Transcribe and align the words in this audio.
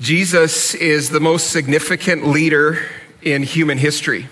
Jesus 0.00 0.74
is 0.74 1.10
the 1.10 1.20
most 1.20 1.50
significant 1.50 2.26
leader 2.26 2.78
in 3.20 3.42
human 3.42 3.76
history. 3.76 4.28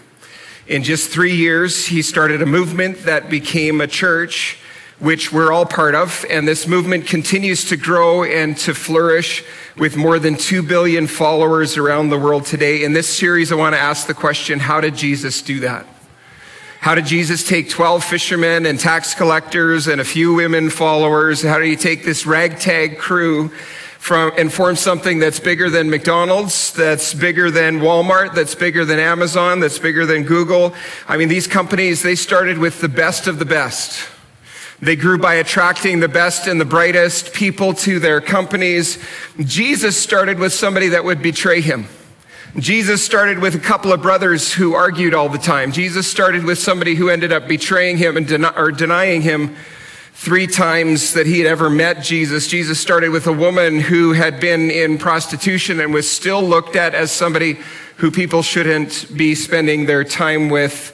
In 0.66 0.82
just 0.82 1.10
three 1.10 1.36
years, 1.36 1.88
he 1.88 2.00
started 2.00 2.40
a 2.40 2.46
movement 2.46 3.02
that 3.02 3.28
became 3.28 3.82
a 3.82 3.86
church, 3.86 4.56
which 4.98 5.30
we're 5.30 5.52
all 5.52 5.66
part 5.66 5.94
of. 5.94 6.24
And 6.30 6.48
this 6.48 6.66
movement 6.66 7.06
continues 7.06 7.66
to 7.66 7.76
grow 7.76 8.24
and 8.24 8.56
to 8.58 8.72
flourish 8.72 9.44
with 9.76 9.94
more 9.94 10.18
than 10.18 10.38
2 10.38 10.62
billion 10.62 11.06
followers 11.06 11.76
around 11.76 12.08
the 12.08 12.18
world 12.18 12.46
today. 12.46 12.82
In 12.82 12.94
this 12.94 13.14
series, 13.14 13.52
I 13.52 13.56
want 13.56 13.74
to 13.74 13.80
ask 13.80 14.06
the 14.06 14.14
question 14.14 14.60
how 14.60 14.80
did 14.80 14.96
Jesus 14.96 15.42
do 15.42 15.60
that? 15.60 15.86
How 16.80 16.94
did 16.94 17.04
Jesus 17.04 17.46
take 17.46 17.68
12 17.68 18.02
fishermen 18.02 18.64
and 18.64 18.80
tax 18.80 19.14
collectors 19.14 19.86
and 19.86 20.00
a 20.00 20.04
few 20.04 20.32
women 20.32 20.70
followers? 20.70 21.42
How 21.42 21.58
did 21.58 21.66
he 21.66 21.76
take 21.76 22.06
this 22.06 22.24
ragtag 22.24 22.96
crew 22.96 23.50
from, 23.98 24.32
and 24.38 24.52
form 24.52 24.76
something 24.76 25.18
that's 25.18 25.40
bigger 25.40 25.68
than 25.68 25.90
McDonald's, 25.90 26.72
that's 26.72 27.12
bigger 27.12 27.50
than 27.50 27.80
Walmart, 27.80 28.34
that's 28.34 28.54
bigger 28.54 28.84
than 28.84 28.98
Amazon, 28.98 29.60
that's 29.60 29.78
bigger 29.78 30.06
than 30.06 30.22
Google. 30.22 30.72
I 31.06 31.16
mean, 31.16 31.28
these 31.28 31.46
companies, 31.46 32.02
they 32.02 32.14
started 32.14 32.58
with 32.58 32.80
the 32.80 32.88
best 32.88 33.26
of 33.26 33.38
the 33.38 33.44
best. 33.44 34.08
They 34.80 34.94
grew 34.94 35.18
by 35.18 35.34
attracting 35.34 35.98
the 35.98 36.08
best 36.08 36.46
and 36.46 36.60
the 36.60 36.64
brightest 36.64 37.34
people 37.34 37.74
to 37.74 37.98
their 37.98 38.20
companies. 38.20 38.98
Jesus 39.40 40.00
started 40.00 40.38
with 40.38 40.52
somebody 40.52 40.88
that 40.88 41.04
would 41.04 41.20
betray 41.20 41.60
him. 41.60 41.88
Jesus 42.56 43.04
started 43.04 43.40
with 43.40 43.56
a 43.56 43.58
couple 43.58 43.92
of 43.92 44.00
brothers 44.00 44.52
who 44.52 44.74
argued 44.74 45.14
all 45.14 45.28
the 45.28 45.38
time. 45.38 45.72
Jesus 45.72 46.10
started 46.10 46.44
with 46.44 46.58
somebody 46.58 46.94
who 46.94 47.10
ended 47.10 47.32
up 47.32 47.46
betraying 47.46 47.98
him 47.98 48.16
and 48.16 48.26
den- 48.26 48.44
or 48.44 48.70
denying 48.70 49.20
him 49.20 49.56
three 50.18 50.48
times 50.48 51.14
that 51.14 51.28
he 51.28 51.38
had 51.38 51.46
ever 51.46 51.70
met 51.70 52.02
Jesus. 52.02 52.48
Jesus 52.48 52.80
started 52.80 53.10
with 53.10 53.28
a 53.28 53.32
woman 53.32 53.78
who 53.78 54.14
had 54.14 54.40
been 54.40 54.68
in 54.68 54.98
prostitution 54.98 55.78
and 55.78 55.94
was 55.94 56.10
still 56.10 56.42
looked 56.42 56.74
at 56.74 56.92
as 56.92 57.12
somebody 57.12 57.56
who 57.98 58.10
people 58.10 58.42
shouldn't 58.42 59.16
be 59.16 59.36
spending 59.36 59.86
their 59.86 60.02
time 60.02 60.48
with. 60.48 60.92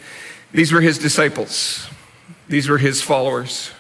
These 0.53 0.73
were 0.73 0.83
his 0.83 0.99
disciples. 0.99 1.89
These 2.49 2.69
were 2.69 2.77
his 2.77 3.01
followers. 3.01 3.71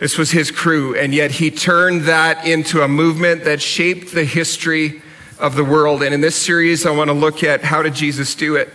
This 0.00 0.18
was 0.18 0.32
his 0.32 0.50
crew. 0.50 0.96
And 0.96 1.14
yet 1.14 1.30
he 1.30 1.52
turned 1.52 2.02
that 2.02 2.44
into 2.44 2.82
a 2.82 2.88
movement 2.88 3.44
that 3.44 3.62
shaped 3.62 4.12
the 4.12 4.24
history 4.24 5.02
of 5.38 5.54
the 5.54 5.64
world. 5.64 6.02
And 6.02 6.12
in 6.12 6.20
this 6.20 6.34
series, 6.34 6.84
I 6.84 6.90
want 6.90 7.10
to 7.10 7.14
look 7.14 7.44
at 7.44 7.62
how 7.62 7.84
did 7.84 7.94
Jesus 7.94 8.34
do 8.34 8.56
it? 8.56 8.68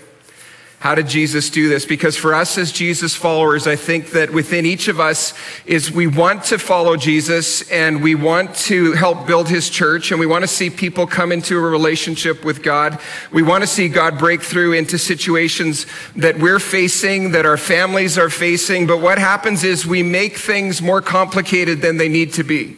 How 0.85 0.93
did 0.93 1.07
Jesus 1.07 1.49
do 1.49 1.67
this? 1.67 1.83
Because 1.83 2.15
for 2.15 2.35
us 2.35 2.59
as 2.59 2.71
Jesus 2.71 3.15
followers, 3.15 3.65
I 3.65 3.75
think 3.75 4.11
that 4.11 4.29
within 4.29 4.67
each 4.67 4.87
of 4.87 4.99
us 4.99 5.33
is 5.65 5.91
we 5.91 6.05
want 6.05 6.43
to 6.43 6.59
follow 6.59 6.95
Jesus 6.95 7.67
and 7.71 8.03
we 8.03 8.13
want 8.13 8.55
to 8.67 8.91
help 8.91 9.25
build 9.25 9.49
his 9.49 9.67
church 9.71 10.11
and 10.11 10.19
we 10.19 10.27
want 10.27 10.43
to 10.43 10.47
see 10.47 10.69
people 10.69 11.07
come 11.07 11.31
into 11.31 11.57
a 11.57 11.59
relationship 11.59 12.45
with 12.45 12.61
God. 12.61 12.99
We 13.33 13.41
want 13.41 13.63
to 13.63 13.67
see 13.67 13.89
God 13.89 14.19
break 14.19 14.43
through 14.43 14.73
into 14.73 14.99
situations 14.99 15.87
that 16.17 16.37
we're 16.37 16.59
facing, 16.59 17.31
that 17.31 17.47
our 17.47 17.57
families 17.57 18.19
are 18.19 18.29
facing. 18.29 18.85
But 18.85 19.01
what 19.01 19.17
happens 19.17 19.63
is 19.63 19.87
we 19.87 20.03
make 20.03 20.37
things 20.37 20.83
more 20.83 21.01
complicated 21.01 21.81
than 21.81 21.97
they 21.97 22.09
need 22.09 22.33
to 22.33 22.43
be. 22.43 22.77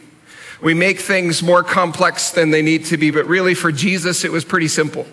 We 0.62 0.72
make 0.72 0.98
things 0.98 1.42
more 1.42 1.62
complex 1.62 2.30
than 2.30 2.52
they 2.52 2.62
need 2.62 2.86
to 2.86 2.96
be. 2.96 3.10
But 3.10 3.26
really 3.26 3.52
for 3.52 3.70
Jesus, 3.70 4.24
it 4.24 4.32
was 4.32 4.46
pretty 4.46 4.68
simple. 4.68 5.06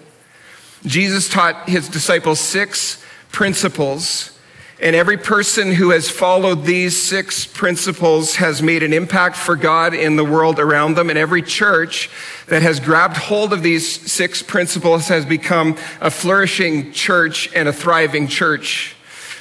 Jesus 0.86 1.28
taught 1.28 1.67
his 1.67 1.89
disciples 1.89 2.39
six 2.39 3.03
principles, 3.31 4.38
and 4.80 4.95
every 4.95 5.17
person 5.17 5.72
who 5.72 5.92
has 5.92 6.09
followed 6.09 6.64
these 6.64 7.02
six 7.02 7.45
principles 7.47 8.36
has 8.36 8.61
made 8.61 8.83
an 8.83 8.94
impact 8.94 9.36
for 9.36 9.55
God 9.55 9.94
in 9.94 10.16
the 10.16 10.23
world 10.23 10.59
around 10.59 10.95
them. 10.95 11.09
And 11.09 11.17
every 11.17 11.42
church 11.42 12.09
that 12.47 12.61
has 12.61 12.80
grabbed 12.80 13.17
hold 13.17 13.53
of 13.53 13.64
these 13.64 14.11
six 14.11 14.44
principles 14.44 15.08
has 15.08 15.25
become 15.25 15.77
a 16.02 16.11
flourishing 16.11 16.92
church 16.92 17.49
and 17.55 17.70
a 17.70 17.73
thriving 17.73 18.27
church. 18.27 18.95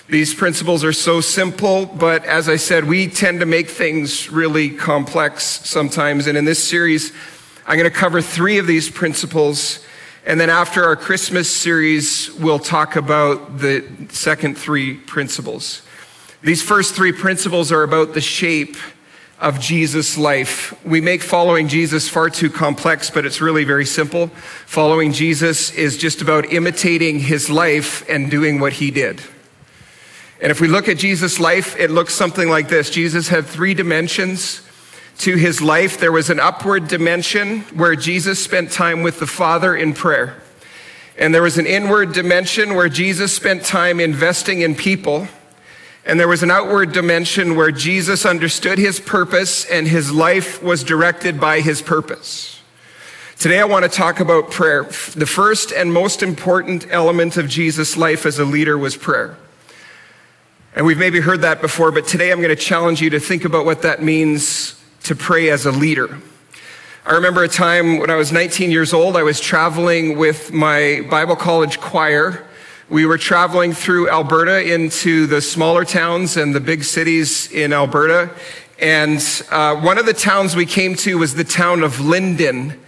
These 0.08 0.34
principles 0.34 0.84
are 0.84 0.92
so 0.92 1.20
simple, 1.20 1.86
but 1.86 2.24
as 2.26 2.48
I 2.48 2.56
said, 2.56 2.84
we 2.84 3.08
tend 3.08 3.40
to 3.40 3.46
make 3.46 3.68
things 3.68 4.30
really 4.30 4.70
complex 4.70 5.44
sometimes. 5.44 6.26
And 6.26 6.38
in 6.38 6.44
this 6.44 6.62
series, 6.62 7.12
I'm 7.66 7.78
going 7.78 7.90
to 7.90 7.96
cover 7.96 8.22
three 8.22 8.58
of 8.58 8.66
these 8.66 8.90
principles 8.90 9.84
and 10.26 10.40
then 10.40 10.48
after 10.48 10.82
our 10.84 10.96
Christmas 10.96 11.54
series, 11.54 12.32
we'll 12.34 12.58
talk 12.58 12.96
about 12.96 13.58
the 13.58 13.84
second 14.08 14.56
three 14.56 14.94
principles. 14.94 15.82
These 16.42 16.62
first 16.62 16.94
three 16.94 17.12
principles 17.12 17.70
are 17.70 17.82
about 17.82 18.14
the 18.14 18.22
shape 18.22 18.76
of 19.38 19.60
Jesus' 19.60 20.16
life. 20.16 20.74
We 20.84 21.02
make 21.02 21.22
following 21.22 21.68
Jesus 21.68 22.08
far 22.08 22.30
too 22.30 22.48
complex, 22.48 23.10
but 23.10 23.26
it's 23.26 23.42
really 23.42 23.64
very 23.64 23.84
simple. 23.84 24.28
Following 24.64 25.12
Jesus 25.12 25.70
is 25.72 25.98
just 25.98 26.22
about 26.22 26.50
imitating 26.50 27.18
his 27.18 27.50
life 27.50 28.08
and 28.08 28.30
doing 28.30 28.60
what 28.60 28.74
he 28.74 28.90
did. 28.90 29.20
And 30.40 30.50
if 30.50 30.60
we 30.60 30.68
look 30.68 30.88
at 30.88 30.96
Jesus' 30.96 31.38
life, 31.38 31.78
it 31.78 31.90
looks 31.90 32.14
something 32.14 32.48
like 32.48 32.68
this. 32.68 32.88
Jesus 32.88 33.28
had 33.28 33.44
three 33.44 33.74
dimensions 33.74 34.63
to 35.18 35.36
his 35.36 35.62
life, 35.62 35.98
there 35.98 36.12
was 36.12 36.30
an 36.30 36.40
upward 36.40 36.88
dimension 36.88 37.60
where 37.74 37.96
Jesus 37.96 38.42
spent 38.42 38.72
time 38.72 39.02
with 39.02 39.20
the 39.20 39.26
Father 39.26 39.74
in 39.74 39.94
prayer. 39.94 40.42
And 41.16 41.32
there 41.32 41.42
was 41.42 41.58
an 41.58 41.66
inward 41.66 42.12
dimension 42.12 42.74
where 42.74 42.88
Jesus 42.88 43.32
spent 43.32 43.64
time 43.64 44.00
investing 44.00 44.62
in 44.62 44.74
people. 44.74 45.28
And 46.04 46.18
there 46.18 46.28
was 46.28 46.42
an 46.42 46.50
outward 46.50 46.92
dimension 46.92 47.54
where 47.54 47.70
Jesus 47.70 48.26
understood 48.26 48.78
his 48.78 48.98
purpose 48.98 49.64
and 49.64 49.86
his 49.86 50.12
life 50.12 50.62
was 50.62 50.82
directed 50.82 51.40
by 51.40 51.60
his 51.60 51.80
purpose. 51.80 52.60
Today 53.38 53.60
I 53.60 53.64
want 53.64 53.84
to 53.84 53.88
talk 53.88 54.20
about 54.20 54.50
prayer. 54.50 54.84
The 54.84 55.26
first 55.26 55.72
and 55.72 55.92
most 55.92 56.22
important 56.22 56.86
element 56.90 57.36
of 57.36 57.48
Jesus' 57.48 57.96
life 57.96 58.26
as 58.26 58.38
a 58.38 58.44
leader 58.44 58.76
was 58.76 58.96
prayer. 58.96 59.36
And 60.76 60.84
we've 60.84 60.98
maybe 60.98 61.20
heard 61.20 61.42
that 61.42 61.60
before, 61.60 61.92
but 61.92 62.06
today 62.06 62.32
I'm 62.32 62.38
going 62.38 62.48
to 62.48 62.56
challenge 62.56 63.00
you 63.00 63.10
to 63.10 63.20
think 63.20 63.44
about 63.44 63.64
what 63.64 63.82
that 63.82 64.02
means 64.02 64.80
to 65.04 65.14
pray 65.14 65.50
as 65.50 65.66
a 65.66 65.70
leader. 65.70 66.18
I 67.06 67.12
remember 67.12 67.44
a 67.44 67.48
time 67.48 67.98
when 67.98 68.08
I 68.08 68.16
was 68.16 68.32
19 68.32 68.70
years 68.70 68.94
old, 68.94 69.16
I 69.16 69.22
was 69.22 69.38
traveling 69.38 70.16
with 70.16 70.52
my 70.52 71.06
Bible 71.10 71.36
college 71.36 71.78
choir. 71.78 72.46
We 72.88 73.04
were 73.04 73.18
traveling 73.18 73.74
through 73.74 74.08
Alberta 74.08 74.72
into 74.72 75.26
the 75.26 75.42
smaller 75.42 75.84
towns 75.84 76.38
and 76.38 76.54
the 76.54 76.60
big 76.60 76.82
cities 76.84 77.52
in 77.52 77.74
Alberta. 77.74 78.30
And 78.80 79.22
uh, 79.50 79.76
one 79.76 79.98
of 79.98 80.06
the 80.06 80.14
towns 80.14 80.56
we 80.56 80.64
came 80.64 80.94
to 80.96 81.18
was 81.18 81.34
the 81.34 81.44
town 81.44 81.82
of 81.82 82.00
Linden, 82.00 82.80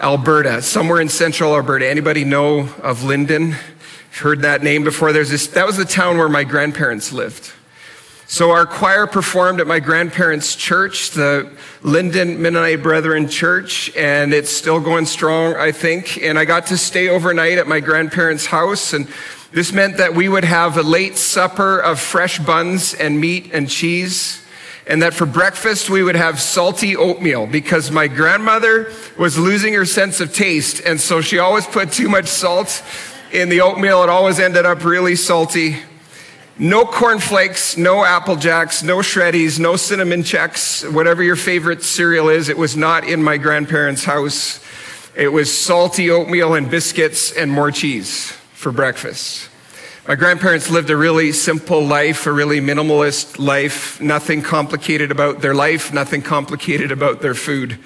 Alberta, 0.00 0.62
somewhere 0.62 1.00
in 1.00 1.08
central 1.08 1.54
Alberta. 1.54 1.88
Anybody 1.88 2.24
know 2.24 2.68
of 2.82 3.04
Linden? 3.04 3.54
Heard 4.18 4.42
that 4.42 4.64
name 4.64 4.82
before? 4.82 5.12
There's 5.12 5.30
this, 5.30 5.46
that 5.48 5.66
was 5.66 5.76
the 5.76 5.84
town 5.84 6.18
where 6.18 6.28
my 6.28 6.42
grandparents 6.42 7.12
lived. 7.12 7.52
So 8.32 8.52
our 8.52 8.64
choir 8.64 9.06
performed 9.06 9.60
at 9.60 9.66
my 9.66 9.78
grandparents' 9.78 10.56
church, 10.56 11.10
the 11.10 11.52
Linden 11.82 12.40
Mennonite 12.40 12.82
Brethren 12.82 13.28
Church, 13.28 13.94
and 13.94 14.32
it's 14.32 14.50
still 14.50 14.80
going 14.80 15.04
strong, 15.04 15.54
I 15.54 15.70
think. 15.70 16.16
And 16.16 16.38
I 16.38 16.46
got 16.46 16.68
to 16.68 16.78
stay 16.78 17.10
overnight 17.10 17.58
at 17.58 17.68
my 17.68 17.80
grandparents' 17.80 18.46
house, 18.46 18.94
and 18.94 19.06
this 19.52 19.74
meant 19.74 19.98
that 19.98 20.14
we 20.14 20.30
would 20.30 20.44
have 20.44 20.78
a 20.78 20.82
late 20.82 21.18
supper 21.18 21.78
of 21.78 22.00
fresh 22.00 22.38
buns 22.38 22.94
and 22.94 23.20
meat 23.20 23.50
and 23.52 23.68
cheese. 23.68 24.42
And 24.86 25.02
that 25.02 25.12
for 25.12 25.26
breakfast 25.26 25.90
we 25.90 26.02
would 26.02 26.16
have 26.16 26.40
salty 26.40 26.96
oatmeal 26.96 27.46
because 27.46 27.90
my 27.90 28.08
grandmother 28.08 28.90
was 29.18 29.36
losing 29.38 29.74
her 29.74 29.84
sense 29.84 30.22
of 30.22 30.34
taste. 30.34 30.80
And 30.86 30.98
so 30.98 31.20
she 31.20 31.38
always 31.38 31.66
put 31.66 31.92
too 31.92 32.08
much 32.08 32.28
salt 32.28 32.82
in 33.30 33.50
the 33.50 33.60
oatmeal. 33.60 34.02
It 34.02 34.08
always 34.08 34.40
ended 34.40 34.64
up 34.64 34.86
really 34.86 35.16
salty. 35.16 35.76
No 36.62 36.84
cornflakes, 36.84 37.76
no 37.76 38.04
Apple 38.04 38.36
Jacks, 38.36 38.84
no 38.84 38.98
shreddies, 38.98 39.58
no 39.58 39.74
cinnamon 39.74 40.22
Chex, 40.22 40.88
whatever 40.92 41.20
your 41.20 41.34
favorite 41.34 41.82
cereal 41.82 42.28
is. 42.28 42.48
It 42.48 42.56
was 42.56 42.76
not 42.76 43.02
in 43.02 43.20
my 43.20 43.36
grandparents' 43.36 44.04
house. 44.04 44.64
It 45.16 45.26
was 45.26 45.52
salty 45.52 46.08
oatmeal 46.08 46.54
and 46.54 46.70
biscuits 46.70 47.32
and 47.32 47.50
more 47.50 47.72
cheese 47.72 48.30
for 48.52 48.70
breakfast. 48.70 49.48
My 50.06 50.14
grandparents 50.14 50.70
lived 50.70 50.88
a 50.90 50.96
really 50.96 51.32
simple 51.32 51.84
life, 51.84 52.28
a 52.28 52.32
really 52.32 52.60
minimalist 52.60 53.40
life, 53.40 54.00
nothing 54.00 54.40
complicated 54.40 55.10
about 55.10 55.40
their 55.40 55.54
life, 55.54 55.92
nothing 55.92 56.22
complicated 56.22 56.92
about 56.92 57.22
their 57.22 57.34
food. 57.34 57.76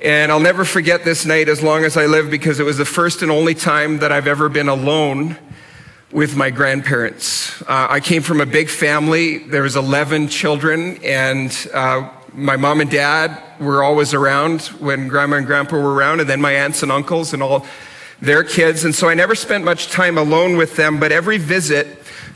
And 0.00 0.30
I'll 0.30 0.38
never 0.38 0.64
forget 0.64 1.04
this 1.04 1.26
night 1.26 1.48
as 1.48 1.60
long 1.60 1.84
as 1.84 1.96
I 1.96 2.06
live 2.06 2.30
because 2.30 2.60
it 2.60 2.64
was 2.64 2.78
the 2.78 2.84
first 2.84 3.20
and 3.22 3.32
only 3.32 3.56
time 3.56 3.98
that 3.98 4.12
I've 4.12 4.28
ever 4.28 4.48
been 4.48 4.68
alone 4.68 5.38
with 6.12 6.36
my 6.36 6.50
grandparents. 6.50 7.62
Uh, 7.62 7.86
I 7.88 8.00
came 8.00 8.22
from 8.22 8.40
a 8.40 8.46
big 8.46 8.68
family. 8.68 9.38
There 9.38 9.62
was 9.62 9.76
11 9.76 10.28
children, 10.28 10.98
and 11.02 11.50
uh, 11.72 12.10
my 12.34 12.56
mom 12.56 12.82
and 12.82 12.90
dad 12.90 13.42
were 13.58 13.82
always 13.82 14.12
around 14.12 14.62
when 14.78 15.08
grandma 15.08 15.36
and 15.36 15.46
grandpa 15.46 15.76
were 15.76 15.94
around, 15.94 16.20
and 16.20 16.28
then 16.28 16.40
my 16.40 16.52
aunts 16.52 16.82
and 16.82 16.92
uncles 16.92 17.32
and 17.32 17.42
all 17.42 17.66
their 18.20 18.44
kids. 18.44 18.84
And 18.84 18.94
so 18.94 19.08
I 19.08 19.14
never 19.14 19.34
spent 19.34 19.64
much 19.64 19.88
time 19.88 20.18
alone 20.18 20.58
with 20.58 20.76
them, 20.76 21.00
but 21.00 21.12
every 21.12 21.38
visit, 21.38 21.88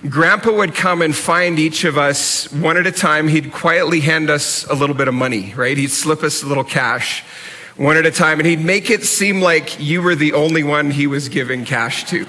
grandpa 0.08 0.52
would 0.52 0.74
come 0.74 1.02
and 1.02 1.14
find 1.14 1.58
each 1.58 1.84
of 1.84 1.98
us 1.98 2.50
one 2.52 2.78
at 2.78 2.86
a 2.86 2.92
time. 2.92 3.28
He'd 3.28 3.52
quietly 3.52 4.00
hand 4.00 4.30
us 4.30 4.64
a 4.64 4.74
little 4.74 4.96
bit 4.96 5.06
of 5.06 5.14
money, 5.14 5.52
right? 5.54 5.76
He'd 5.76 5.90
slip 5.90 6.22
us 6.22 6.42
a 6.42 6.46
little 6.46 6.64
cash 6.64 7.22
one 7.76 7.98
at 7.98 8.06
a 8.06 8.10
time, 8.10 8.40
and 8.40 8.48
he'd 8.48 8.64
make 8.64 8.88
it 8.88 9.04
seem 9.04 9.42
like 9.42 9.78
you 9.78 10.00
were 10.00 10.14
the 10.14 10.32
only 10.32 10.62
one 10.62 10.90
he 10.90 11.06
was 11.06 11.28
giving 11.28 11.66
cash 11.66 12.04
to. 12.04 12.26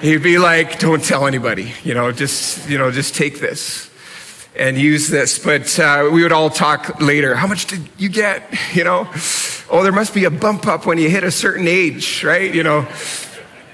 He'd 0.00 0.22
be 0.22 0.38
like, 0.38 0.78
"Don't 0.78 1.04
tell 1.04 1.26
anybody, 1.26 1.74
you 1.84 1.92
know, 1.92 2.10
just 2.10 2.70
you 2.70 2.78
know, 2.78 2.90
just 2.90 3.14
take 3.14 3.38
this 3.38 3.90
and 4.56 4.78
use 4.78 5.08
this." 5.08 5.38
But 5.38 5.78
uh, 5.78 6.08
we 6.10 6.22
would 6.22 6.32
all 6.32 6.48
talk 6.48 7.02
later. 7.02 7.34
How 7.34 7.46
much 7.46 7.66
did 7.66 7.86
you 7.98 8.08
get? 8.08 8.42
You 8.72 8.84
know, 8.84 9.08
oh, 9.68 9.82
there 9.82 9.92
must 9.92 10.14
be 10.14 10.24
a 10.24 10.30
bump 10.30 10.66
up 10.66 10.86
when 10.86 10.96
you 10.96 11.10
hit 11.10 11.22
a 11.22 11.30
certain 11.30 11.68
age, 11.68 12.24
right? 12.24 12.54
You 12.54 12.62
know, 12.62 12.88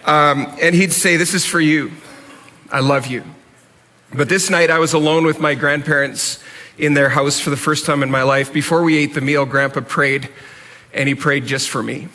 um, 0.05 0.52
and 0.61 0.75
he'd 0.75 0.93
say, 0.93 1.17
"This 1.17 1.32
is 1.32 1.44
for 1.44 1.61
you. 1.61 1.93
I 2.73 2.81
love 2.81 3.06
you." 3.06 3.23
But 4.12 4.28
this 4.28 4.50
night, 4.50 4.69
I 4.69 4.81
was 4.81 4.94
alone 4.94 5.25
with 5.26 5.38
my 5.38 5.55
grandparents 5.55 6.43
in 6.76 6.94
their 6.94 7.11
house 7.11 7.38
for 7.38 7.50
the 7.50 7.56
first 7.56 7.87
time 7.87 8.02
in 8.02 8.11
my 8.11 8.25
life. 8.25 8.52
Before 8.52 8.82
we 8.82 8.96
ate 8.96 9.14
the 9.14 9.20
meal, 9.20 9.46
Grandpa 9.46 9.82
prayed, 9.82 10.28
and 10.93 11.08
he 11.08 11.14
prayed 11.14 11.46
just 11.46 11.69
for 11.69 11.84
me. 11.84 12.08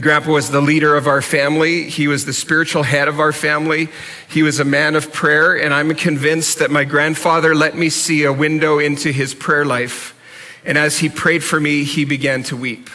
Grandpa 0.00 0.32
was 0.32 0.50
the 0.50 0.60
leader 0.60 0.96
of 0.96 1.06
our 1.06 1.20
family. 1.20 1.90
He 1.90 2.08
was 2.08 2.24
the 2.24 2.32
spiritual 2.32 2.84
head 2.84 3.08
of 3.08 3.20
our 3.20 3.32
family. 3.32 3.88
He 4.28 4.42
was 4.42 4.60
a 4.60 4.64
man 4.64 4.96
of 4.96 5.12
prayer, 5.12 5.60
and 5.60 5.74
I'm 5.74 5.94
convinced 5.94 6.58
that 6.60 6.70
my 6.70 6.84
grandfather 6.84 7.54
let 7.54 7.76
me 7.76 7.90
see 7.90 8.24
a 8.24 8.32
window 8.32 8.78
into 8.78 9.10
his 9.10 9.34
prayer 9.34 9.64
life. 9.64 10.16
And 10.64 10.78
as 10.78 10.98
he 10.98 11.08
prayed 11.08 11.42
for 11.42 11.58
me, 11.58 11.84
he 11.84 12.04
began 12.04 12.42
to 12.44 12.56
weep. 12.56 12.88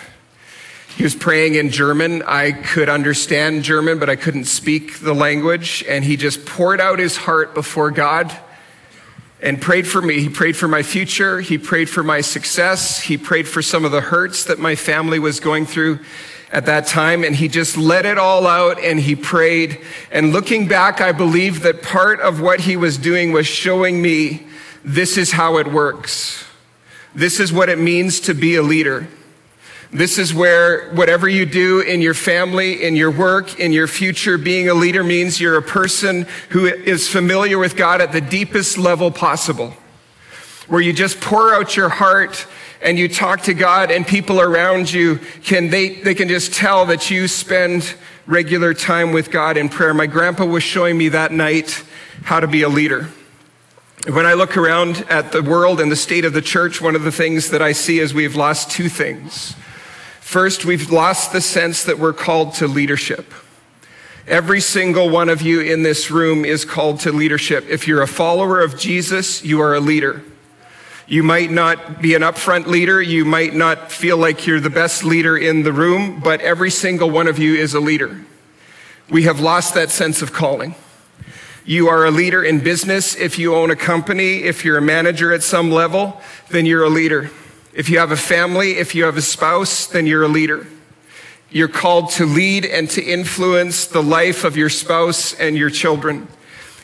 He 0.96 1.04
was 1.04 1.14
praying 1.14 1.56
in 1.56 1.72
German. 1.72 2.24
I 2.24 2.54
could 2.54 2.88
understand 2.88 3.64
German, 3.64 4.00
but 4.00 4.10
I 4.10 4.16
couldn't 4.16 4.46
speak 4.46 5.00
the 5.00 5.14
language. 5.14 5.84
And 5.90 6.06
he 6.06 6.16
just 6.16 6.46
poured 6.46 6.80
out 6.80 7.00
his 7.00 7.18
heart 7.18 7.54
before 7.54 7.92
God 7.92 8.34
and 9.42 9.62
prayed 9.62 9.88
for 9.88 10.02
me. 10.02 10.22
He 10.22 10.30
prayed 10.30 10.56
for 10.56 10.70
my 10.70 10.84
future. 10.84 11.42
He 11.42 11.58
prayed 11.58 11.90
for 11.90 12.04
my 12.04 12.22
success. 12.22 13.02
He 13.02 13.18
prayed 13.18 13.48
for 13.48 13.62
some 13.62 13.84
of 13.84 13.92
the 13.92 14.02
hurts 14.02 14.46
that 14.46 14.58
my 14.58 14.76
family 14.76 15.20
was 15.20 15.42
going 15.42 15.66
through 15.66 16.00
at 16.56 16.68
that 16.68 16.88
time. 16.88 17.26
And 17.26 17.36
he 17.36 17.50
just 17.50 17.76
let 17.76 18.06
it 18.06 18.18
all 18.18 18.48
out 18.48 18.80
and 18.80 18.98
he 18.98 19.14
prayed. 19.14 19.82
And 20.10 20.32
looking 20.32 20.70
back, 20.70 21.02
I 21.02 21.12
believe 21.12 21.64
that 21.64 21.84
part 21.84 22.22
of 22.22 22.40
what 22.40 22.62
he 22.62 22.78
was 22.78 22.98
doing 22.98 23.34
was 23.34 23.46
showing 23.46 24.02
me 24.02 24.48
this 24.82 25.18
is 25.18 25.34
how 25.34 25.58
it 25.58 25.68
works. 25.68 26.46
This 27.14 27.42
is 27.42 27.52
what 27.52 27.68
it 27.68 27.78
means 27.78 28.22
to 28.22 28.34
be 28.34 28.56
a 28.56 28.64
leader. 28.64 29.08
This 29.92 30.18
is 30.18 30.34
where 30.34 30.90
whatever 30.92 31.28
you 31.28 31.46
do 31.46 31.82
in 31.82 32.02
your 32.02 32.14
family, 32.14 32.84
in 32.84 32.96
your 32.96 33.12
work, 33.12 33.60
in 33.60 33.74
your 33.74 33.88
future, 33.88 34.38
being 34.38 34.70
a 34.70 34.74
leader 34.74 35.04
means 35.04 35.42
you're 35.42 35.58
a 35.58 35.62
person 35.62 36.26
who 36.50 36.68
is 36.68 37.10
familiar 37.10 37.58
with 37.58 37.76
God 37.76 38.00
at 38.00 38.14
the 38.14 38.22
deepest 38.22 38.78
level 38.78 39.12
possible. 39.12 39.74
Where 40.68 40.82
you 40.82 40.94
just 40.94 41.20
pour 41.20 41.54
out 41.54 41.76
your 41.76 41.90
heart 41.90 42.48
and 42.86 43.00
you 43.00 43.10
talk 43.10 43.42
to 43.42 43.56
God 43.56 43.90
and 43.90 44.06
people 44.06 44.40
around 44.40 44.94
you 44.94 45.20
can, 45.44 45.72
they, 45.72 45.96
they 45.96 46.14
can 46.14 46.28
just 46.28 46.54
tell 46.54 46.86
that 46.86 47.10
you 47.10 47.28
spend 47.28 47.96
regular 48.28 48.76
time 48.76 49.12
with 49.12 49.32
God 49.32 49.58
in 49.58 49.70
prayer. 49.70 49.92
My 49.96 50.06
grandpa 50.06 50.46
was 50.46 50.62
showing 50.62 50.96
me 50.96 51.10
that 51.10 51.32
night 51.32 51.84
how 52.24 52.40
to 52.40 52.48
be 52.48 52.62
a 52.62 52.70
leader. 52.70 53.10
When 54.08 54.28
I 54.28 54.34
look 54.34 54.56
around 54.56 55.04
at 55.10 55.32
the 55.32 55.42
world 55.42 55.82
and 55.82 55.92
the 55.92 55.96
state 55.96 56.26
of 56.26 56.34
the 56.34 56.44
church, 56.44 56.80
one 56.80 56.96
of 56.96 57.02
the 57.02 57.12
things 57.12 57.50
that 57.50 57.62
I 57.62 57.72
see 57.72 57.98
is 57.98 58.14
we've 58.14 58.36
lost 58.36 58.70
two 58.70 58.88
things. 58.88 59.56
First, 60.20 60.64
we've 60.64 60.92
lost 60.92 61.34
the 61.34 61.42
sense 61.42 61.84
that 61.86 61.98
we're 61.98 62.14
called 62.14 62.54
to 62.56 62.68
leadership. 62.68 63.34
Every 64.28 64.62
single 64.62 65.10
one 65.10 65.30
of 65.30 65.42
you 65.42 65.60
in 65.60 65.82
this 65.82 66.12
room 66.12 66.46
is 66.46 66.66
called 66.66 67.00
to 67.00 67.12
leadership. 67.12 67.66
If 67.68 67.88
you're 67.88 68.04
a 68.04 68.08
follower 68.08 68.62
of 68.62 68.78
Jesus, 68.78 69.44
you 69.44 69.60
are 69.60 69.74
a 69.74 69.80
leader. 69.80 70.22
You 71.08 71.22
might 71.22 71.52
not 71.52 72.02
be 72.02 72.16
an 72.16 72.24
upfront 72.24 72.66
leader. 72.66 73.00
You 73.02 73.26
might 73.26 73.54
not 73.54 73.92
feel 73.92 74.18
like 74.18 74.48
you're 74.48 74.60
the 74.60 74.72
best 74.72 75.04
leader 75.04 75.38
in 75.38 75.62
the 75.62 75.72
room, 75.72 76.20
but 76.20 76.42
every 76.42 76.72
single 76.72 77.12
one 77.12 77.28
of 77.28 77.38
you 77.38 77.56
is 77.56 77.76
a 77.76 77.80
leader. 77.80 78.22
We 79.10 79.24
have 79.24 79.40
lost 79.40 79.76
that 79.76 79.92
sense 79.92 80.24
of 80.24 80.34
calling. 80.34 80.74
You 81.64 81.90
are 81.90 82.06
a 82.06 82.12
leader 82.12 82.44
in 82.44 82.60
business. 82.60 83.16
If 83.16 83.38
you 83.38 83.56
own 83.56 83.70
a 83.70 83.76
company, 83.76 84.44
if 84.44 84.66
you're 84.66 84.78
a 84.78 84.82
manager 84.82 85.32
at 85.32 85.44
some 85.44 85.72
level, 85.72 86.20
then 86.50 86.66
you're 86.66 86.84
a 86.84 86.90
leader. 86.90 87.30
If 87.74 87.90
you 87.90 88.00
have 88.00 88.12
a 88.12 88.18
family, 88.18 88.78
if 88.78 88.96
you 88.96 89.04
have 89.04 89.18
a 89.18 89.22
spouse, 89.22 89.86
then 89.86 90.08
you're 90.08 90.24
a 90.24 90.28
leader. 90.28 90.66
You're 91.52 91.68
called 91.68 92.12
to 92.12 92.26
lead 92.26 92.66
and 92.66 92.90
to 92.92 93.04
influence 93.04 93.86
the 93.86 94.02
life 94.02 94.44
of 94.44 94.58
your 94.58 94.70
spouse 94.70 95.34
and 95.36 95.56
your 95.56 95.70
children. 95.70 96.28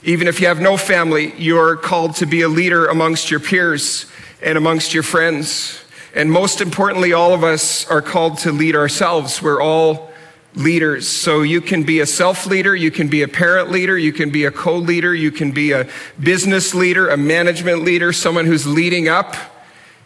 Even 0.04 0.28
if 0.28 0.40
you 0.40 0.48
have 0.48 0.60
no 0.60 0.78
family, 0.78 1.34
you're 1.38 1.76
called 1.76 2.16
to 2.16 2.26
be 2.26 2.42
a 2.42 2.48
leader 2.48 2.88
amongst 2.88 3.30
your 3.30 3.40
peers 3.40 4.08
and 4.42 4.58
amongst 4.58 4.94
your 4.94 5.04
friends. 5.04 5.80
And 6.16 6.32
most 6.32 6.60
importantly, 6.60 7.14
all 7.14 7.34
of 7.34 7.44
us 7.44 7.86
are 7.88 8.02
called 8.02 8.40
to 8.40 8.52
lead 8.52 8.76
ourselves. 8.76 9.42
We're 9.42 9.62
all 9.62 10.12
leaders. 10.56 11.08
So 11.08 11.44
you 11.44 11.62
can 11.62 11.84
be 11.84 12.00
a 12.00 12.06
self 12.06 12.46
leader, 12.46 12.76
you 12.76 12.92
can 12.92 13.08
be 13.08 13.22
a 13.22 13.28
parent 13.28 13.72
leader, 13.72 13.98
you 13.98 14.12
can 14.12 14.32
be 14.32 14.46
a 14.46 14.52
co 14.52 14.76
leader, 14.76 15.14
you 15.14 15.32
can 15.32 15.52
be 15.52 15.72
a 15.72 15.88
business 16.20 16.74
leader, 16.74 17.10
a 17.10 17.18
management 17.18 17.84
leader, 17.84 18.12
someone 18.12 18.46
who's 18.46 18.68
leading 18.68 19.08
up 19.08 19.36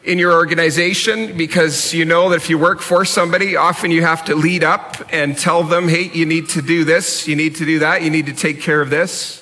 in 0.04 0.20
your 0.20 0.34
organization 0.34 1.36
because 1.36 1.94
you 1.94 2.06
know 2.06 2.30
that 2.30 2.36
if 2.36 2.50
you 2.50 2.60
work 2.60 2.80
for 2.80 3.06
somebody, 3.06 3.56
often 3.56 3.90
you 3.90 4.04
have 4.04 4.24
to 4.26 4.36
lead 4.36 4.64
up 4.64 4.98
and 5.12 5.36
tell 5.36 5.64
them, 5.64 5.88
hey, 5.88 6.12
you 6.14 6.26
need 6.28 6.48
to 6.50 6.62
do 6.62 6.84
this, 6.84 7.28
you 7.28 7.36
need 7.36 7.56
to 7.56 7.66
do 7.66 7.80
that, 7.80 8.04
you 8.04 8.12
need 8.12 8.28
to 8.28 8.34
take 8.34 8.62
care 8.62 8.82
of 8.82 8.92
this. 8.92 9.42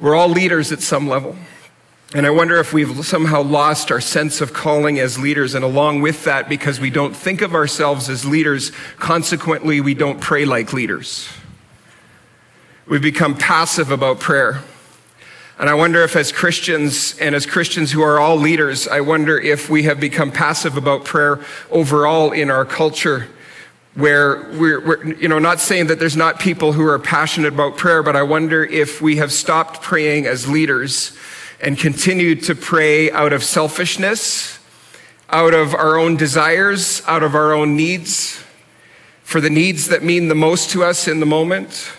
We're 0.00 0.14
all 0.14 0.28
leaders 0.28 0.72
at 0.72 0.80
some 0.80 1.08
level. 1.08 1.36
And 2.14 2.26
I 2.26 2.30
wonder 2.30 2.58
if 2.58 2.72
we've 2.72 3.04
somehow 3.04 3.42
lost 3.42 3.90
our 3.90 4.00
sense 4.00 4.40
of 4.40 4.52
calling 4.52 5.00
as 5.00 5.18
leaders. 5.18 5.54
And 5.54 5.64
along 5.64 6.00
with 6.00 6.24
that, 6.24 6.48
because 6.48 6.78
we 6.78 6.90
don't 6.90 7.14
think 7.14 7.42
of 7.42 7.54
ourselves 7.54 8.08
as 8.08 8.24
leaders, 8.24 8.70
consequently, 8.98 9.80
we 9.80 9.94
don't 9.94 10.20
pray 10.20 10.44
like 10.44 10.72
leaders. 10.72 11.28
We've 12.86 13.02
become 13.02 13.36
passive 13.36 13.90
about 13.90 14.20
prayer. 14.20 14.62
And 15.58 15.70
I 15.70 15.74
wonder 15.74 16.02
if, 16.02 16.16
as 16.16 16.32
Christians 16.32 17.16
and 17.18 17.34
as 17.34 17.46
Christians 17.46 17.92
who 17.92 18.02
are 18.02 18.18
all 18.18 18.36
leaders, 18.36 18.88
I 18.88 19.00
wonder 19.00 19.38
if 19.38 19.70
we 19.70 19.84
have 19.84 20.00
become 20.00 20.32
passive 20.32 20.76
about 20.76 21.04
prayer 21.04 21.40
overall 21.70 22.32
in 22.32 22.50
our 22.50 22.64
culture, 22.64 23.28
where 23.94 24.42
we're, 24.52 24.80
we're, 24.80 25.04
you 25.14 25.28
know, 25.28 25.38
not 25.38 25.60
saying 25.60 25.86
that 25.86 26.00
there's 26.00 26.16
not 26.16 26.40
people 26.40 26.72
who 26.72 26.84
are 26.86 26.98
passionate 26.98 27.52
about 27.52 27.76
prayer, 27.76 28.02
but 28.02 28.16
I 28.16 28.22
wonder 28.22 28.64
if 28.64 29.00
we 29.00 29.16
have 29.16 29.32
stopped 29.32 29.82
praying 29.82 30.26
as 30.26 30.48
leaders 30.48 31.16
and 31.60 31.78
continued 31.78 32.42
to 32.44 32.54
pray 32.54 33.10
out 33.12 33.32
of 33.32 33.44
selfishness, 33.44 34.58
out 35.30 35.54
of 35.54 35.74
our 35.74 35.96
own 35.96 36.16
desires, 36.16 37.02
out 37.06 37.22
of 37.22 37.34
our 37.34 37.52
own 37.52 37.76
needs, 37.76 38.42
for 39.22 39.40
the 39.40 39.50
needs 39.50 39.88
that 39.88 40.02
mean 40.02 40.28
the 40.28 40.34
most 40.34 40.70
to 40.70 40.82
us 40.82 41.06
in 41.06 41.20
the 41.20 41.26
moment. 41.26 41.92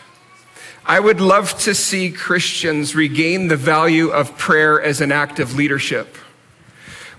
I 0.86 1.00
would 1.00 1.20
love 1.20 1.58
to 1.60 1.74
see 1.74 2.12
Christians 2.12 2.94
regain 2.94 3.48
the 3.48 3.56
value 3.56 4.10
of 4.10 4.38
prayer 4.38 4.80
as 4.82 5.02
an 5.02 5.12
act 5.12 5.40
of 5.40 5.56
leadership. 5.56 6.16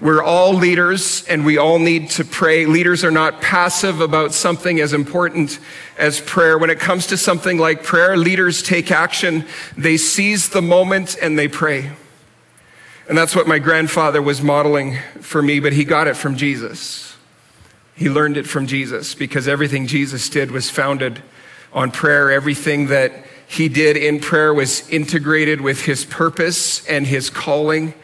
We're 0.00 0.22
all 0.22 0.52
leaders 0.52 1.24
and 1.24 1.46
we 1.46 1.56
all 1.56 1.78
need 1.78 2.10
to 2.10 2.24
pray. 2.24 2.66
Leaders 2.66 3.02
are 3.02 3.10
not 3.10 3.40
passive 3.40 4.00
about 4.00 4.34
something 4.34 4.78
as 4.78 4.92
important 4.92 5.58
as 5.96 6.20
prayer. 6.20 6.58
When 6.58 6.68
it 6.68 6.78
comes 6.78 7.06
to 7.08 7.16
something 7.16 7.56
like 7.58 7.82
prayer, 7.82 8.16
leaders 8.16 8.62
take 8.62 8.90
action. 8.90 9.46
They 9.76 9.96
seize 9.96 10.50
the 10.50 10.60
moment 10.60 11.16
and 11.20 11.38
they 11.38 11.48
pray. 11.48 11.92
And 13.08 13.16
that's 13.16 13.34
what 13.34 13.48
my 13.48 13.58
grandfather 13.58 14.20
was 14.20 14.42
modeling 14.42 14.98
for 15.20 15.40
me, 15.40 15.60
but 15.60 15.72
he 15.72 15.84
got 15.84 16.08
it 16.08 16.16
from 16.16 16.36
Jesus. 16.36 17.16
He 17.94 18.10
learned 18.10 18.36
it 18.36 18.46
from 18.46 18.66
Jesus 18.66 19.14
because 19.14 19.48
everything 19.48 19.86
Jesus 19.86 20.28
did 20.28 20.50
was 20.50 20.68
founded 20.68 21.22
on 21.72 21.90
prayer. 21.90 22.30
Everything 22.30 22.88
that 22.88 23.12
he 23.46 23.68
did 23.68 23.96
in 23.96 24.20
prayer 24.20 24.52
was 24.52 24.86
integrated 24.90 25.60
with 25.60 25.84
his 25.84 26.04
purpose 26.04 26.86
and 26.86 27.06
his 27.06 27.30
calling. 27.30 27.94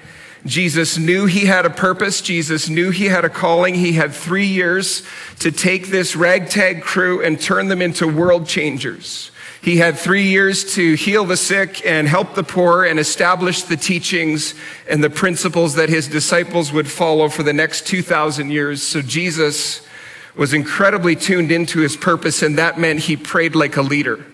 Jesus 0.44 0.98
knew 0.98 1.26
he 1.26 1.46
had 1.46 1.66
a 1.66 1.70
purpose. 1.70 2.20
Jesus 2.20 2.68
knew 2.68 2.90
he 2.90 3.06
had 3.06 3.24
a 3.24 3.30
calling. 3.30 3.74
He 3.74 3.92
had 3.92 4.12
three 4.12 4.46
years 4.46 5.04
to 5.38 5.52
take 5.52 5.88
this 5.88 6.16
ragtag 6.16 6.82
crew 6.82 7.22
and 7.22 7.40
turn 7.40 7.68
them 7.68 7.80
into 7.80 8.08
world 8.08 8.48
changers. 8.48 9.30
He 9.60 9.76
had 9.76 9.96
three 9.96 10.24
years 10.24 10.74
to 10.74 10.94
heal 10.94 11.24
the 11.24 11.36
sick 11.36 11.86
and 11.86 12.08
help 12.08 12.34
the 12.34 12.42
poor 12.42 12.84
and 12.84 12.98
establish 12.98 13.62
the 13.62 13.76
teachings 13.76 14.56
and 14.88 15.04
the 15.04 15.10
principles 15.10 15.76
that 15.76 15.88
his 15.88 16.08
disciples 16.08 16.72
would 16.72 16.90
follow 16.90 17.28
for 17.28 17.44
the 17.44 17.52
next 17.52 17.86
2,000 17.86 18.50
years. 18.50 18.82
So 18.82 19.00
Jesus 19.00 19.86
was 20.34 20.52
incredibly 20.52 21.14
tuned 21.14 21.52
into 21.52 21.78
his 21.78 21.96
purpose, 21.96 22.42
and 22.42 22.58
that 22.58 22.80
meant 22.80 23.00
he 23.00 23.16
prayed 23.16 23.54
like 23.54 23.76
a 23.76 23.82
leader. 23.82 24.24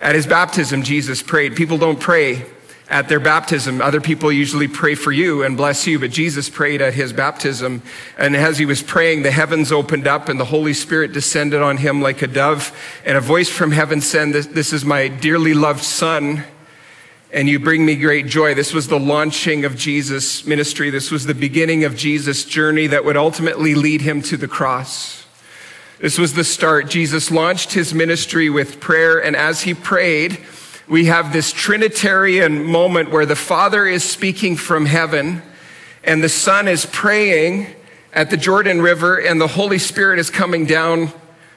At 0.00 0.14
his 0.14 0.26
baptism, 0.26 0.84
Jesus 0.84 1.22
prayed. 1.22 1.54
People 1.54 1.76
don't 1.76 2.00
pray 2.00 2.46
at 2.88 3.08
their 3.08 3.20
baptism. 3.20 3.82
Other 3.82 4.00
people 4.00 4.32
usually 4.32 4.68
pray 4.68 4.94
for 4.94 5.12
you 5.12 5.42
and 5.42 5.56
bless 5.56 5.86
you, 5.86 5.98
but 5.98 6.10
Jesus 6.10 6.48
prayed 6.48 6.80
at 6.80 6.94
his 6.94 7.12
baptism. 7.12 7.82
And 8.16 8.34
as 8.34 8.58
he 8.58 8.66
was 8.66 8.82
praying, 8.82 9.22
the 9.22 9.30
heavens 9.30 9.70
opened 9.70 10.06
up 10.06 10.28
and 10.28 10.40
the 10.40 10.46
Holy 10.46 10.72
Spirit 10.72 11.12
descended 11.12 11.60
on 11.60 11.76
him 11.76 12.00
like 12.00 12.22
a 12.22 12.26
dove. 12.26 12.76
And 13.04 13.18
a 13.18 13.20
voice 13.20 13.50
from 13.50 13.72
heaven 13.72 14.00
said, 14.00 14.32
This 14.32 14.72
is 14.72 14.84
my 14.84 15.08
dearly 15.08 15.54
loved 15.54 15.82
son 15.84 16.44
and 17.30 17.48
you 17.48 17.58
bring 17.58 17.84
me 17.84 17.94
great 17.96 18.26
joy. 18.26 18.54
This 18.54 18.72
was 18.72 18.88
the 18.88 18.98
launching 18.98 19.64
of 19.64 19.76
Jesus' 19.76 20.46
ministry. 20.46 20.88
This 20.88 21.10
was 21.10 21.26
the 21.26 21.34
beginning 21.34 21.84
of 21.84 21.94
Jesus' 21.94 22.44
journey 22.44 22.86
that 22.86 23.04
would 23.04 23.16
ultimately 23.16 23.74
lead 23.74 24.00
him 24.00 24.22
to 24.22 24.36
the 24.36 24.48
cross. 24.48 25.26
This 26.00 26.18
was 26.18 26.34
the 26.34 26.44
start. 26.44 26.88
Jesus 26.88 27.30
launched 27.30 27.72
his 27.72 27.92
ministry 27.92 28.48
with 28.48 28.80
prayer, 28.80 29.22
and 29.22 29.36
as 29.36 29.62
he 29.62 29.74
prayed, 29.74 30.38
we 30.88 31.04
have 31.04 31.32
this 31.32 31.52
Trinitarian 31.52 32.64
moment 32.64 33.10
where 33.10 33.26
the 33.26 33.36
Father 33.36 33.86
is 33.86 34.02
speaking 34.02 34.56
from 34.56 34.86
heaven, 34.86 35.42
and 36.02 36.22
the 36.22 36.28
Son 36.28 36.66
is 36.66 36.86
praying 36.86 37.66
at 38.12 38.30
the 38.30 38.36
Jordan 38.38 38.80
River, 38.80 39.18
and 39.18 39.38
the 39.40 39.48
Holy 39.48 39.78
Spirit 39.78 40.18
is 40.18 40.30
coming 40.30 40.64
down 40.64 41.12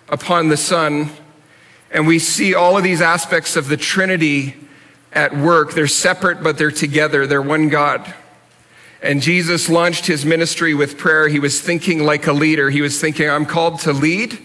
upon 0.09 0.49
the 0.49 0.57
Son. 0.57 1.09
And 1.91 2.05
we 2.07 2.19
see 2.19 2.53
all 2.53 2.77
of 2.77 2.83
these 2.83 3.01
aspects 3.01 3.55
of 3.55 3.69
the 3.69 3.77
Trinity 3.77 4.55
at 5.13 5.35
work. 5.35 5.73
They're 5.73 5.87
separate, 5.87 6.43
but 6.43 6.57
they're 6.57 6.71
together. 6.71 7.25
They're 7.25 7.41
one 7.41 7.69
God. 7.69 8.13
And 9.01 9.21
Jesus 9.21 9.69
launched 9.69 10.07
his 10.07 10.25
ministry 10.25 10.73
with 10.73 10.97
prayer. 10.97 11.27
He 11.29 11.39
was 11.39 11.61
thinking 11.61 12.03
like 12.03 12.27
a 12.27 12.33
leader. 12.33 12.69
He 12.69 12.81
was 12.81 12.99
thinking, 12.99 13.29
I'm 13.29 13.45
called 13.45 13.79
to 13.81 13.93
lead. 13.93 14.37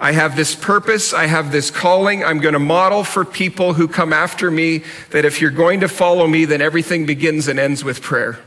I 0.00 0.12
have 0.12 0.34
this 0.34 0.54
purpose. 0.54 1.12
I 1.12 1.26
have 1.26 1.52
this 1.52 1.70
calling. 1.70 2.24
I'm 2.24 2.38
going 2.38 2.54
to 2.54 2.58
model 2.58 3.04
for 3.04 3.22
people 3.22 3.74
who 3.74 3.86
come 3.86 4.14
after 4.14 4.50
me 4.50 4.82
that 5.10 5.26
if 5.26 5.42
you're 5.42 5.50
going 5.50 5.80
to 5.80 5.88
follow 5.88 6.26
me, 6.26 6.46
then 6.46 6.62
everything 6.62 7.04
begins 7.04 7.48
and 7.48 7.58
ends 7.58 7.84
with 7.84 8.00
prayer. 8.00 8.38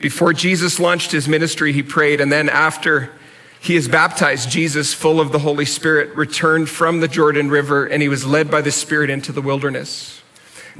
Before 0.00 0.32
Jesus 0.32 0.80
launched 0.80 1.12
his 1.12 1.28
ministry, 1.28 1.72
he 1.72 1.84
prayed. 1.84 2.20
And 2.20 2.32
then 2.32 2.48
after 2.48 3.12
he 3.60 3.76
is 3.76 3.86
baptized, 3.86 4.50
Jesus, 4.50 4.92
full 4.92 5.20
of 5.20 5.30
the 5.30 5.38
Holy 5.38 5.66
Spirit, 5.66 6.16
returned 6.16 6.68
from 6.68 6.98
the 6.98 7.08
Jordan 7.08 7.48
River 7.48 7.86
and 7.86 8.02
he 8.02 8.08
was 8.08 8.26
led 8.26 8.50
by 8.50 8.60
the 8.60 8.72
Spirit 8.72 9.08
into 9.08 9.30
the 9.30 9.42
wilderness. 9.42 10.20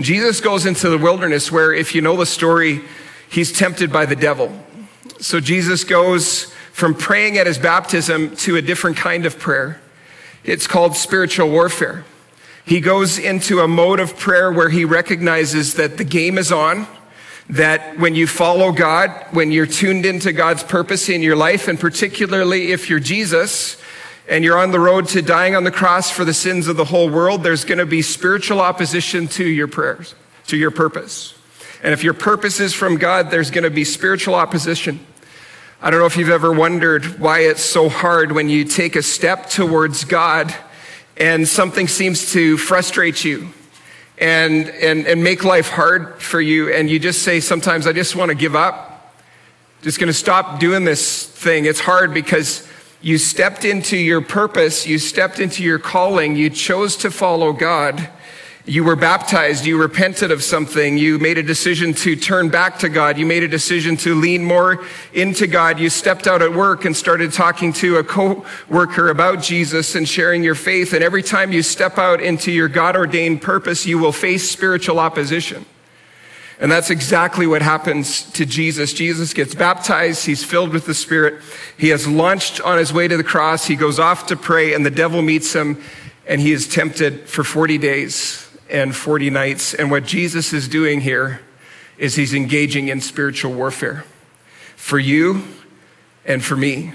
Jesus 0.00 0.40
goes 0.40 0.66
into 0.66 0.88
the 0.88 0.98
wilderness 0.98 1.52
where, 1.52 1.72
if 1.72 1.94
you 1.94 2.00
know 2.00 2.16
the 2.16 2.26
story, 2.26 2.80
he's 3.30 3.52
tempted 3.52 3.92
by 3.92 4.06
the 4.06 4.16
devil. 4.16 4.50
So 5.18 5.38
Jesus 5.38 5.84
goes 5.84 6.52
from 6.80 6.94
praying 6.94 7.36
at 7.36 7.46
his 7.46 7.58
baptism 7.58 8.34
to 8.34 8.56
a 8.56 8.62
different 8.62 8.96
kind 8.96 9.26
of 9.26 9.38
prayer. 9.38 9.78
It's 10.42 10.66
called 10.66 10.96
spiritual 10.96 11.50
warfare. 11.50 12.04
He 12.64 12.80
goes 12.80 13.18
into 13.18 13.60
a 13.60 13.68
mode 13.68 14.00
of 14.00 14.18
prayer 14.18 14.50
where 14.50 14.70
he 14.70 14.86
recognizes 14.86 15.74
that 15.74 15.98
the 15.98 16.04
game 16.04 16.38
is 16.38 16.50
on, 16.50 16.86
that 17.50 17.98
when 17.98 18.14
you 18.14 18.26
follow 18.26 18.72
God, 18.72 19.10
when 19.32 19.52
you're 19.52 19.66
tuned 19.66 20.06
into 20.06 20.32
God's 20.32 20.62
purpose 20.62 21.10
in 21.10 21.20
your 21.20 21.36
life, 21.36 21.68
and 21.68 21.78
particularly 21.78 22.72
if 22.72 22.88
you're 22.88 22.98
Jesus, 22.98 23.76
and 24.26 24.42
you're 24.42 24.58
on 24.58 24.70
the 24.70 24.80
road 24.80 25.08
to 25.08 25.20
dying 25.20 25.54
on 25.54 25.64
the 25.64 25.70
cross 25.70 26.10
for 26.10 26.24
the 26.24 26.32
sins 26.32 26.66
of 26.66 26.76
the 26.76 26.84
whole 26.86 27.10
world, 27.10 27.42
there's 27.42 27.64
going 27.64 27.78
to 27.78 27.86
be 27.86 28.00
spiritual 28.00 28.60
opposition 28.60 29.28
to 29.28 29.44
your 29.44 29.68
prayers, 29.68 30.14
to 30.46 30.56
your 30.56 30.70
purpose. 30.70 31.34
And 31.82 31.92
if 31.92 32.02
your 32.02 32.14
purpose 32.14 32.58
is 32.58 32.72
from 32.72 32.96
God, 32.96 33.30
there's 33.30 33.50
going 33.50 33.64
to 33.64 33.70
be 33.70 33.84
spiritual 33.84 34.34
opposition. 34.34 35.04
I 35.82 35.88
don't 35.88 35.98
know 35.98 36.04
if 36.04 36.18
you've 36.18 36.28
ever 36.28 36.52
wondered 36.52 37.18
why 37.18 37.38
it's 37.38 37.64
so 37.64 37.88
hard 37.88 38.32
when 38.32 38.50
you 38.50 38.66
take 38.66 38.96
a 38.96 39.02
step 39.02 39.48
towards 39.48 40.04
God 40.04 40.54
and 41.16 41.48
something 41.48 41.88
seems 41.88 42.32
to 42.32 42.58
frustrate 42.58 43.24
you 43.24 43.48
and, 44.18 44.68
and, 44.68 45.06
and 45.06 45.24
make 45.24 45.42
life 45.42 45.70
hard 45.70 46.20
for 46.20 46.38
you. 46.38 46.70
And 46.70 46.90
you 46.90 46.98
just 46.98 47.22
say, 47.22 47.40
sometimes 47.40 47.86
I 47.86 47.94
just 47.94 48.14
want 48.14 48.28
to 48.28 48.34
give 48.34 48.54
up. 48.54 49.14
Just 49.80 49.98
going 49.98 50.08
to 50.08 50.12
stop 50.12 50.60
doing 50.60 50.84
this 50.84 51.24
thing. 51.24 51.64
It's 51.64 51.80
hard 51.80 52.12
because 52.12 52.68
you 53.00 53.16
stepped 53.16 53.64
into 53.64 53.96
your 53.96 54.20
purpose. 54.20 54.86
You 54.86 54.98
stepped 54.98 55.40
into 55.40 55.64
your 55.64 55.78
calling. 55.78 56.36
You 56.36 56.50
chose 56.50 56.94
to 56.96 57.10
follow 57.10 57.54
God. 57.54 58.06
You 58.66 58.84
were 58.84 58.96
baptized. 58.96 59.64
You 59.64 59.80
repented 59.80 60.30
of 60.30 60.42
something. 60.42 60.98
You 60.98 61.18
made 61.18 61.38
a 61.38 61.42
decision 61.42 61.94
to 61.94 62.14
turn 62.14 62.50
back 62.50 62.78
to 62.80 62.90
God. 62.90 63.16
You 63.16 63.24
made 63.24 63.42
a 63.42 63.48
decision 63.48 63.96
to 63.98 64.14
lean 64.14 64.44
more 64.44 64.84
into 65.14 65.46
God. 65.46 65.80
You 65.80 65.88
stepped 65.88 66.26
out 66.26 66.42
at 66.42 66.52
work 66.52 66.84
and 66.84 66.94
started 66.94 67.32
talking 67.32 67.72
to 67.74 67.96
a 67.96 68.04
co-worker 68.04 69.08
about 69.08 69.42
Jesus 69.42 69.94
and 69.94 70.06
sharing 70.06 70.44
your 70.44 70.54
faith. 70.54 70.92
And 70.92 71.02
every 71.02 71.22
time 71.22 71.52
you 71.52 71.62
step 71.62 71.96
out 71.96 72.20
into 72.20 72.52
your 72.52 72.68
God 72.68 72.96
ordained 72.96 73.40
purpose, 73.40 73.86
you 73.86 73.98
will 73.98 74.12
face 74.12 74.50
spiritual 74.50 75.00
opposition. 75.00 75.64
And 76.60 76.70
that's 76.70 76.90
exactly 76.90 77.46
what 77.46 77.62
happens 77.62 78.30
to 78.32 78.44
Jesus. 78.44 78.92
Jesus 78.92 79.32
gets 79.32 79.54
baptized. 79.54 80.26
He's 80.26 80.44
filled 80.44 80.74
with 80.74 80.84
the 80.84 80.92
Spirit. 80.92 81.42
He 81.78 81.88
has 81.88 82.06
launched 82.06 82.60
on 82.60 82.76
his 82.76 82.92
way 82.92 83.08
to 83.08 83.16
the 83.16 83.24
cross. 83.24 83.66
He 83.66 83.76
goes 83.76 83.98
off 83.98 84.26
to 84.26 84.36
pray 84.36 84.74
and 84.74 84.84
the 84.84 84.90
devil 84.90 85.22
meets 85.22 85.54
him 85.54 85.82
and 86.26 86.38
he 86.38 86.52
is 86.52 86.68
tempted 86.68 87.26
for 87.26 87.42
40 87.42 87.78
days 87.78 88.49
and 88.70 88.94
40 88.94 89.30
nights. 89.30 89.74
And 89.74 89.90
what 89.90 90.04
Jesus 90.04 90.52
is 90.52 90.68
doing 90.68 91.00
here 91.00 91.40
is 91.98 92.16
he's 92.16 92.34
engaging 92.34 92.88
in 92.88 93.00
spiritual 93.00 93.52
warfare 93.52 94.04
for 94.76 94.98
you 94.98 95.44
and 96.24 96.42
for 96.42 96.56
me. 96.56 96.92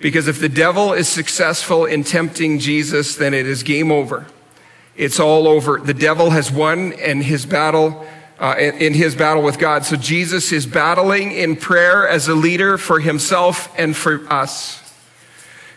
Because 0.00 0.28
if 0.28 0.40
the 0.40 0.48
devil 0.48 0.92
is 0.92 1.08
successful 1.08 1.86
in 1.86 2.04
tempting 2.04 2.58
Jesus, 2.58 3.16
then 3.16 3.32
it 3.32 3.46
is 3.46 3.62
game 3.62 3.90
over. 3.90 4.26
It's 4.96 5.20
all 5.20 5.46
over. 5.46 5.78
The 5.78 5.94
devil 5.94 6.30
has 6.30 6.50
won 6.50 6.92
and 6.94 7.22
his 7.22 7.46
battle 7.46 8.06
uh, 8.38 8.54
in, 8.58 8.74
in 8.76 8.94
his 8.94 9.14
battle 9.14 9.42
with 9.42 9.58
God. 9.58 9.84
So 9.84 9.96
Jesus 9.96 10.52
is 10.52 10.66
battling 10.66 11.32
in 11.32 11.56
prayer 11.56 12.06
as 12.06 12.28
a 12.28 12.34
leader 12.34 12.76
for 12.76 13.00
himself 13.00 13.72
and 13.78 13.96
for 13.96 14.30
us. 14.30 14.82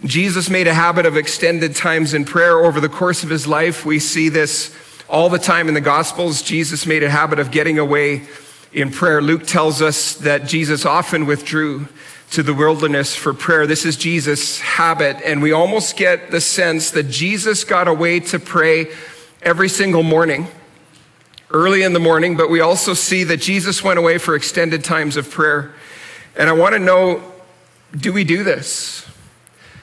Jesus 0.04 0.50
made 0.50 0.68
a 0.68 0.74
habit 0.74 1.06
of 1.06 1.18
extended 1.18 1.76
times 1.76 2.14
in 2.14 2.26
prayer 2.26 2.58
over 2.60 2.80
the 2.80 2.90
course 2.90 3.24
of 3.24 3.30
his 3.30 3.48
life. 3.48 3.86
We 3.86 4.00
see 4.00 4.30
this 4.30 4.74
all 5.10 5.30
the 5.30 5.40
time 5.40 5.68
in 5.68 5.74
the 5.74 5.82
Gospels. 5.82 6.42
Jesus 6.42 6.86
made 6.86 7.04
a 7.04 7.10
habit 7.10 7.40
of 7.40 7.52
getting 7.52 7.80
away 7.80 8.28
in 8.72 8.92
prayer. 8.92 9.22
Luke 9.22 9.48
tells 9.48 9.82
us 9.82 10.14
that 10.16 10.46
Jesus 10.46 10.86
often 10.86 11.26
withdrew 11.26 11.88
to 12.32 12.44
the 12.44 12.54
wilderness 12.54 13.16
for 13.16 13.34
prayer. 13.34 13.66
This 13.66 13.86
is 13.86 13.98
Jesus' 13.98 14.60
habit, 14.60 15.18
and 15.26 15.42
we 15.42 15.52
almost 15.52 15.98
get 15.98 16.30
the 16.30 16.40
sense 16.40 16.92
that 16.92 17.10
Jesus 17.10 17.64
got 17.64 17.88
away 17.88 18.20
to 18.20 18.40
pray 18.40 18.88
every 19.42 19.68
single 19.68 20.04
morning 20.04 20.48
early 21.52 21.82
in 21.82 21.94
the 21.94 22.00
morning, 22.00 22.38
but 22.38 22.50
we 22.50 22.60
also 22.60 22.94
see 22.94 23.24
that 23.24 23.38
Jesus 23.38 23.84
went 23.84 23.98
away 23.98 24.18
for 24.18 24.36
extended 24.36 24.84
times 24.84 25.18
of 25.18 25.32
prayer. 25.32 25.74
And 26.36 26.48
I 26.50 26.54
want 26.54 26.74
to 26.74 26.80
know 26.80 27.24
do 27.98 28.14
we 28.14 28.24
do 28.24 28.44
this? 28.44 29.10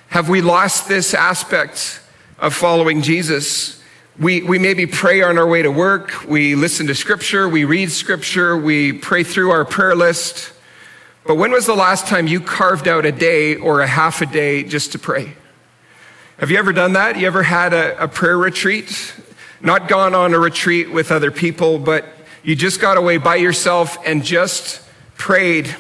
Have 0.09 0.28
we 0.28 0.40
lost 0.40 0.88
this 0.88 1.12
aspect 1.12 2.00
of 2.38 2.54
following 2.54 3.02
Jesus? 3.02 3.75
We, 4.18 4.42
we 4.42 4.58
maybe 4.58 4.87
pray 4.87 5.23
on 5.23 5.37
our 5.37 5.46
way 5.46 5.62
to 5.62 5.70
work, 5.70 6.26
we 6.26 6.54
listen 6.54 6.87
to 6.87 6.94
scripture, 6.94 7.49
we 7.49 7.64
read 7.64 7.92
scripture, 7.92 8.56
we 8.56 8.92
pray 8.94 9.23
through 9.23 9.50
our 9.50 9.64
prayer 9.64 9.94
list. 9.94 10.52
But 11.26 11.35
when 11.35 11.52
was 11.52 11.66
the 11.66 11.75
last 11.75 12.06
time 12.06 12.26
you 12.26 12.40
carved 12.40 12.88
out 12.88 13.04
a 13.04 13.12
day 13.12 13.56
or 13.56 13.80
a 13.80 13.87
half 13.87 14.23
a 14.23 14.26
day 14.26 14.62
just 14.62 14.92
to 14.92 14.99
pray? 14.99 15.35
Have 16.38 16.50
you 16.50 16.56
ever 16.56 16.73
done 16.73 16.94
that? 16.94 17.18
You 17.18 17.26
ever 17.26 17.42
had 17.42 17.75
a, 17.75 18.04
a 18.04 18.08
prayer 18.08 18.38
retreat? 18.38 19.14
not 19.61 19.88
gone 19.88 20.14
on 20.14 20.35
a 20.35 20.38
retreat 20.38 20.90
with 20.90 21.11
other 21.11 21.30
people, 21.30 21.78
but 21.78 22.04
you 22.42 22.54
just 22.54 22.80
got 22.80 22.96
away 22.96 23.16
by 23.16 23.37
yourself 23.37 23.99
and 24.06 24.25
just 24.25 24.82
prayed. 25.16 25.75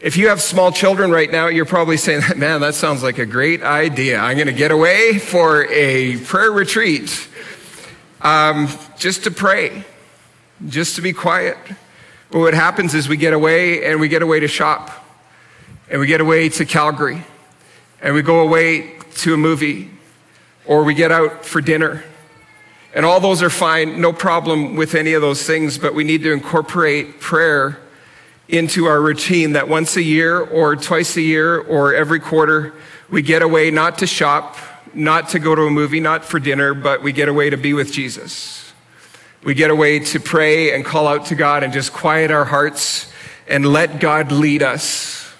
If 0.00 0.16
you 0.16 0.28
have 0.28 0.40
small 0.40 0.72
children 0.72 1.10
right 1.10 1.30
now, 1.30 1.48
you're 1.48 1.64
probably 1.64 1.96
saying, 1.96 2.22
man, 2.36 2.60
that 2.62 2.74
sounds 2.74 3.02
like 3.02 3.18
a 3.18 3.26
great 3.26 3.62
idea. 3.62 4.18
I'm 4.18 4.36
going 4.36 4.48
to 4.48 4.52
get 4.52 4.70
away 4.70 5.18
for 5.18 5.66
a 5.70 6.18
prayer 6.18 6.50
retreat. 6.50 7.28
Um, 8.24 8.68
just 8.98 9.22
to 9.24 9.30
pray, 9.30 9.84
just 10.66 10.96
to 10.96 11.02
be 11.02 11.12
quiet. 11.12 11.56
But 12.30 12.40
what 12.40 12.54
happens 12.54 12.94
is 12.94 13.08
we 13.08 13.16
get 13.16 13.34
away 13.34 13.84
and 13.84 14.00
we 14.00 14.08
get 14.08 14.22
away 14.22 14.40
to 14.40 14.48
shop 14.48 14.90
and 15.88 16.00
we 16.00 16.08
get 16.08 16.20
away 16.20 16.48
to 16.48 16.64
Calgary 16.64 17.22
and 18.02 18.14
we 18.14 18.22
go 18.22 18.40
away 18.40 18.98
to 19.18 19.34
a 19.34 19.36
movie 19.36 19.90
or 20.66 20.82
we 20.82 20.94
get 20.94 21.12
out 21.12 21.44
for 21.44 21.60
dinner 21.60 22.02
and 22.94 23.04
all 23.04 23.18
those 23.18 23.42
are 23.42 23.50
fine, 23.50 24.00
no 24.00 24.12
problem 24.12 24.76
with 24.76 24.94
any 24.94 25.14
of 25.14 25.20
those 25.20 25.44
things, 25.44 25.78
but 25.78 25.94
we 25.94 26.04
need 26.04 26.22
to 26.22 26.32
incorporate 26.32 27.20
prayer 27.20 27.78
into 28.48 28.84
our 28.84 29.00
routine 29.00 29.52
that 29.54 29.68
once 29.68 29.96
a 29.96 30.02
year 30.02 30.38
or 30.38 30.76
twice 30.76 31.16
a 31.16 31.20
year 31.20 31.58
or 31.58 31.92
every 31.92 32.20
quarter, 32.20 32.72
we 33.10 33.20
get 33.20 33.42
away 33.42 33.72
not 33.72 33.98
to 33.98 34.06
shop, 34.06 34.56
not 34.94 35.30
to 35.30 35.38
go 35.38 35.54
to 35.54 35.62
a 35.62 35.70
movie, 35.70 36.00
not 36.00 36.24
for 36.24 36.38
dinner, 36.38 36.74
but 36.74 37.02
we 37.02 37.12
get 37.12 37.28
away 37.28 37.50
to 37.50 37.56
be 37.56 37.72
with 37.72 37.92
Jesus. 37.92 38.72
We 39.42 39.54
get 39.54 39.70
away 39.70 39.98
to 39.98 40.20
pray 40.20 40.74
and 40.74 40.84
call 40.84 41.06
out 41.06 41.26
to 41.26 41.34
God 41.34 41.62
and 41.62 41.72
just 41.72 41.92
quiet 41.92 42.30
our 42.30 42.44
hearts 42.44 43.12
and 43.46 43.66
let 43.66 44.00
God 44.00 44.32
lead 44.32 44.62
us. 44.62 45.30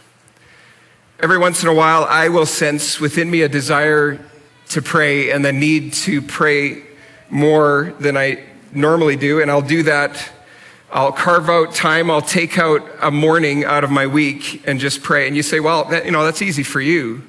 Every 1.21 1.39
once 1.39 1.63
in 1.63 1.69
a 1.69 1.75
while, 1.75 2.05
I 2.05 2.29
will 2.29 2.45
sense 2.45 3.01
within 3.01 3.31
me 3.31 3.43
a 3.43 3.49
desire 3.49 4.21
to 4.71 4.83
pray 4.83 5.31
and 5.31 5.45
the 5.45 5.53
need 5.53 5.95
to 5.95 6.21
pray 6.21 6.83
more 7.31 7.95
than 7.99 8.17
I 8.17 8.45
normally 8.73 9.17
do, 9.17 9.41
and 9.41 9.51
I'll 9.51 9.63
do 9.63 9.85
that. 9.85 10.31
I'll 10.93 11.13
carve 11.13 11.49
out 11.49 11.75
time. 11.75 12.11
I'll 12.11 12.21
take 12.21 12.59
out 12.59 12.83
a 13.01 13.11
morning 13.11 13.65
out 13.65 13.85
of 13.85 13.91
my 13.91 14.07
week 14.07 14.63
and 14.67 14.79
just 14.79 15.03
pray. 15.03 15.27
And 15.27 15.37
you 15.37 15.43
say, 15.43 15.61
well, 15.61 15.85
that, 15.87 16.05
you 16.05 16.11
know, 16.11 16.25
that's 16.25 16.43
easy 16.43 16.63
for 16.63 16.81
you 16.81 17.23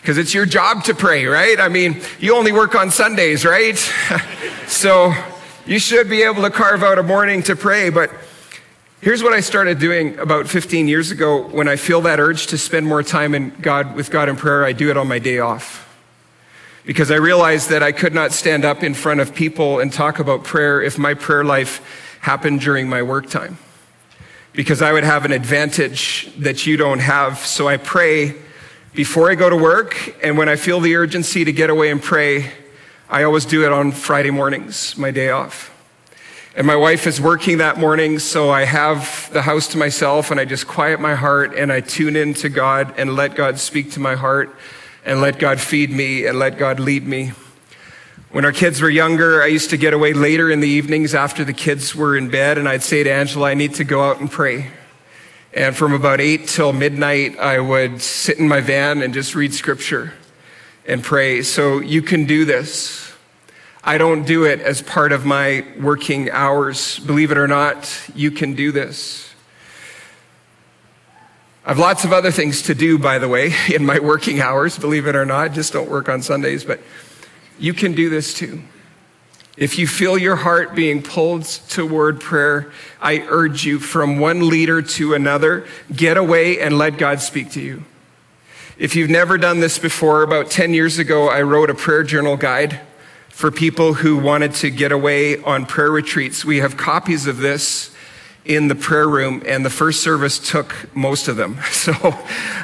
because 0.00 0.18
it's 0.18 0.32
your 0.32 0.46
job 0.46 0.84
to 0.84 0.94
pray, 0.94 1.26
right? 1.26 1.58
I 1.60 1.68
mean, 1.68 2.00
you 2.18 2.34
only 2.34 2.52
work 2.52 2.74
on 2.74 2.90
Sundays, 2.90 3.44
right? 3.44 3.76
so 4.66 5.12
you 5.66 5.78
should 5.78 6.08
be 6.08 6.22
able 6.22 6.42
to 6.42 6.50
carve 6.50 6.82
out 6.82 6.98
a 6.98 7.02
morning 7.02 7.42
to 7.44 7.56
pray. 7.56 7.90
But 7.90 8.10
here's 9.00 9.22
what 9.22 9.32
I 9.32 9.40
started 9.40 9.78
doing 9.78 10.18
about 10.18 10.48
15 10.48 10.88
years 10.88 11.10
ago. 11.10 11.42
When 11.48 11.68
I 11.68 11.76
feel 11.76 12.00
that 12.02 12.20
urge 12.20 12.46
to 12.48 12.58
spend 12.58 12.86
more 12.86 13.02
time 13.02 13.34
in 13.34 13.50
God, 13.60 13.94
with 13.94 14.10
God 14.10 14.28
in 14.28 14.36
prayer, 14.36 14.64
I 14.64 14.72
do 14.72 14.90
it 14.90 14.96
on 14.96 15.08
my 15.08 15.18
day 15.18 15.40
off. 15.40 15.84
Because 16.86 17.10
I 17.10 17.16
realized 17.16 17.68
that 17.68 17.82
I 17.82 17.92
could 17.92 18.14
not 18.14 18.32
stand 18.32 18.64
up 18.64 18.82
in 18.82 18.94
front 18.94 19.20
of 19.20 19.34
people 19.34 19.78
and 19.78 19.92
talk 19.92 20.20
about 20.20 20.42
prayer 20.42 20.80
if 20.80 20.96
my 20.96 21.12
prayer 21.12 21.44
life 21.44 22.18
happened 22.20 22.60
during 22.60 22.88
my 22.88 23.02
work 23.02 23.28
time. 23.28 23.58
Because 24.54 24.80
I 24.80 24.92
would 24.92 25.04
have 25.04 25.24
an 25.26 25.32
advantage 25.32 26.32
that 26.38 26.66
you 26.66 26.76
don't 26.76 27.00
have. 27.00 27.38
So 27.40 27.68
I 27.68 27.76
pray 27.76 28.36
before 28.98 29.30
I 29.30 29.36
go 29.36 29.48
to 29.48 29.56
work, 29.56 30.16
and 30.24 30.36
when 30.36 30.48
I 30.48 30.56
feel 30.56 30.80
the 30.80 30.96
urgency 30.96 31.44
to 31.44 31.52
get 31.52 31.70
away 31.70 31.92
and 31.92 32.02
pray, 32.02 32.50
I 33.08 33.22
always 33.22 33.44
do 33.44 33.64
it 33.64 33.70
on 33.70 33.92
Friday 33.92 34.32
mornings, 34.32 34.98
my 34.98 35.12
day 35.12 35.30
off. 35.30 35.72
And 36.56 36.66
my 36.66 36.74
wife 36.74 37.06
is 37.06 37.20
working 37.20 37.58
that 37.58 37.78
morning, 37.78 38.18
so 38.18 38.50
I 38.50 38.64
have 38.64 39.30
the 39.32 39.42
house 39.42 39.68
to 39.68 39.78
myself 39.78 40.32
and 40.32 40.40
I 40.40 40.44
just 40.44 40.66
quiet 40.66 40.98
my 40.98 41.14
heart 41.14 41.54
and 41.56 41.72
I 41.72 41.78
tune 41.78 42.16
in 42.16 42.34
to 42.34 42.48
God 42.48 42.92
and 42.98 43.14
let 43.14 43.36
God 43.36 43.60
speak 43.60 43.92
to 43.92 44.00
my 44.00 44.16
heart 44.16 44.52
and 45.04 45.20
let 45.20 45.38
God 45.38 45.60
feed 45.60 45.90
me 45.90 46.26
and 46.26 46.36
let 46.36 46.58
God 46.58 46.80
lead 46.80 47.06
me. 47.06 47.30
When 48.32 48.44
our 48.44 48.50
kids 48.50 48.80
were 48.80 48.90
younger, 48.90 49.40
I 49.40 49.46
used 49.46 49.70
to 49.70 49.76
get 49.76 49.94
away 49.94 50.12
later 50.12 50.50
in 50.50 50.58
the 50.58 50.66
evenings 50.66 51.14
after 51.14 51.44
the 51.44 51.52
kids 51.52 51.94
were 51.94 52.16
in 52.16 52.30
bed, 52.30 52.58
and 52.58 52.68
I'd 52.68 52.82
say 52.82 53.04
to 53.04 53.12
Angela, 53.12 53.50
I 53.50 53.54
need 53.54 53.74
to 53.74 53.84
go 53.84 54.02
out 54.02 54.18
and 54.18 54.28
pray. 54.28 54.72
And 55.58 55.76
from 55.76 55.92
about 55.92 56.20
8 56.20 56.46
till 56.46 56.72
midnight, 56.72 57.36
I 57.36 57.58
would 57.58 58.00
sit 58.00 58.38
in 58.38 58.46
my 58.46 58.60
van 58.60 59.02
and 59.02 59.12
just 59.12 59.34
read 59.34 59.52
scripture 59.52 60.12
and 60.86 61.02
pray. 61.02 61.42
So 61.42 61.80
you 61.80 62.00
can 62.00 62.26
do 62.26 62.44
this. 62.44 63.12
I 63.82 63.98
don't 63.98 64.24
do 64.24 64.44
it 64.44 64.60
as 64.60 64.82
part 64.82 65.10
of 65.10 65.26
my 65.26 65.64
working 65.80 66.30
hours. 66.30 67.00
Believe 67.00 67.32
it 67.32 67.38
or 67.38 67.48
not, 67.48 67.92
you 68.14 68.30
can 68.30 68.54
do 68.54 68.70
this. 68.70 69.34
I 71.64 71.70
have 71.70 71.80
lots 71.80 72.04
of 72.04 72.12
other 72.12 72.30
things 72.30 72.62
to 72.62 72.74
do, 72.76 72.96
by 72.96 73.18
the 73.18 73.28
way, 73.28 73.52
in 73.74 73.84
my 73.84 73.98
working 73.98 74.40
hours, 74.40 74.78
believe 74.78 75.08
it 75.08 75.16
or 75.16 75.26
not. 75.26 75.54
Just 75.54 75.72
don't 75.72 75.90
work 75.90 76.08
on 76.08 76.22
Sundays, 76.22 76.62
but 76.62 76.78
you 77.58 77.74
can 77.74 77.94
do 77.94 78.08
this 78.08 78.32
too. 78.32 78.62
If 79.58 79.76
you 79.76 79.88
feel 79.88 80.16
your 80.16 80.36
heart 80.36 80.76
being 80.76 81.02
pulled 81.02 81.44
toward 81.44 82.20
prayer, 82.20 82.70
I 83.00 83.26
urge 83.28 83.64
you 83.64 83.80
from 83.80 84.20
one 84.20 84.48
leader 84.48 84.80
to 84.82 85.14
another, 85.14 85.66
get 85.94 86.16
away 86.16 86.60
and 86.60 86.78
let 86.78 86.96
God 86.96 87.20
speak 87.20 87.50
to 87.52 87.60
you. 87.60 87.82
If 88.78 88.94
you've 88.94 89.10
never 89.10 89.36
done 89.36 89.58
this 89.58 89.76
before, 89.76 90.22
about 90.22 90.52
10 90.52 90.74
years 90.74 91.00
ago, 91.00 91.28
I 91.28 91.42
wrote 91.42 91.70
a 91.70 91.74
prayer 91.74 92.04
journal 92.04 92.36
guide 92.36 92.80
for 93.30 93.50
people 93.50 93.94
who 93.94 94.16
wanted 94.16 94.54
to 94.54 94.70
get 94.70 94.92
away 94.92 95.42
on 95.42 95.66
prayer 95.66 95.90
retreats. 95.90 96.44
We 96.44 96.58
have 96.58 96.76
copies 96.76 97.26
of 97.26 97.38
this 97.38 97.90
in 98.44 98.68
the 98.68 98.76
prayer 98.76 99.08
room, 99.08 99.42
and 99.44 99.64
the 99.64 99.70
first 99.70 100.04
service 100.04 100.38
took 100.38 100.72
most 100.94 101.26
of 101.26 101.36
them. 101.36 101.58
So, 101.72 101.92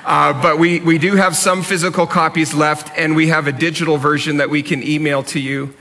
uh, 0.05 0.41
but 0.41 0.61
we, 0.61 0.79
we 0.79 0.99
do 0.99 1.17
have 1.17 1.35
some 1.35 1.65
physical 1.65 2.07
copies 2.07 2.55
left, 2.55 2.97
and 2.97 3.17
we 3.17 3.29
have 3.29 3.49
a 3.49 3.53
digital 3.53 3.97
version 3.97 4.37
that 4.37 4.49
we 4.49 4.63
can 4.63 4.87
email 4.87 5.25
to 5.25 5.41
you 5.41 5.75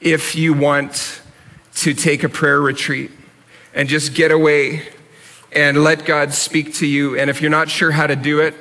if 0.00 0.34
you 0.36 0.54
want 0.54 1.20
to 1.74 1.94
take 1.94 2.24
a 2.24 2.28
prayer 2.28 2.60
retreat 2.60 3.10
and 3.74 3.88
just 3.88 4.14
get 4.14 4.30
away 4.30 4.82
and 5.52 5.82
let 5.82 6.04
God 6.04 6.32
speak 6.34 6.74
to 6.74 6.86
you. 6.86 7.18
And 7.18 7.30
if 7.30 7.40
you're 7.40 7.50
not 7.50 7.70
sure 7.70 7.90
how 7.90 8.06
to 8.06 8.16
do 8.16 8.40
it, 8.40 8.54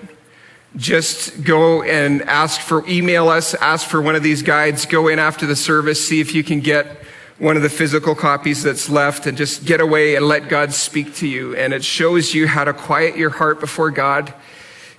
just 0.75 1.43
go 1.43 1.81
and 1.81 2.21
ask 2.23 2.61
for, 2.61 2.87
email 2.87 3.29
us, 3.29 3.53
ask 3.55 3.87
for 3.87 4.01
one 4.01 4.15
of 4.15 4.23
these 4.23 4.41
guides, 4.41 4.85
go 4.85 5.07
in 5.07 5.19
after 5.19 5.45
the 5.45 5.55
service, 5.55 6.05
see 6.07 6.19
if 6.19 6.35
you 6.35 6.43
can 6.43 6.59
get 6.59 7.03
one 7.39 7.55
of 7.55 7.61
the 7.61 7.69
physical 7.69 8.15
copies 8.15 8.63
that's 8.63 8.89
left 8.89 9.27
and 9.27 9.37
just 9.37 9.65
get 9.65 9.79
away 9.79 10.15
and 10.15 10.27
let 10.27 10.49
God 10.49 10.73
speak 10.73 11.15
to 11.15 11.27
you. 11.27 11.55
And 11.55 11.73
it 11.73 11.83
shows 11.83 12.33
you 12.33 12.47
how 12.47 12.63
to 12.63 12.73
quiet 12.73 13.15
your 13.15 13.29
heart 13.29 13.59
before 13.59 13.91
God 13.91 14.33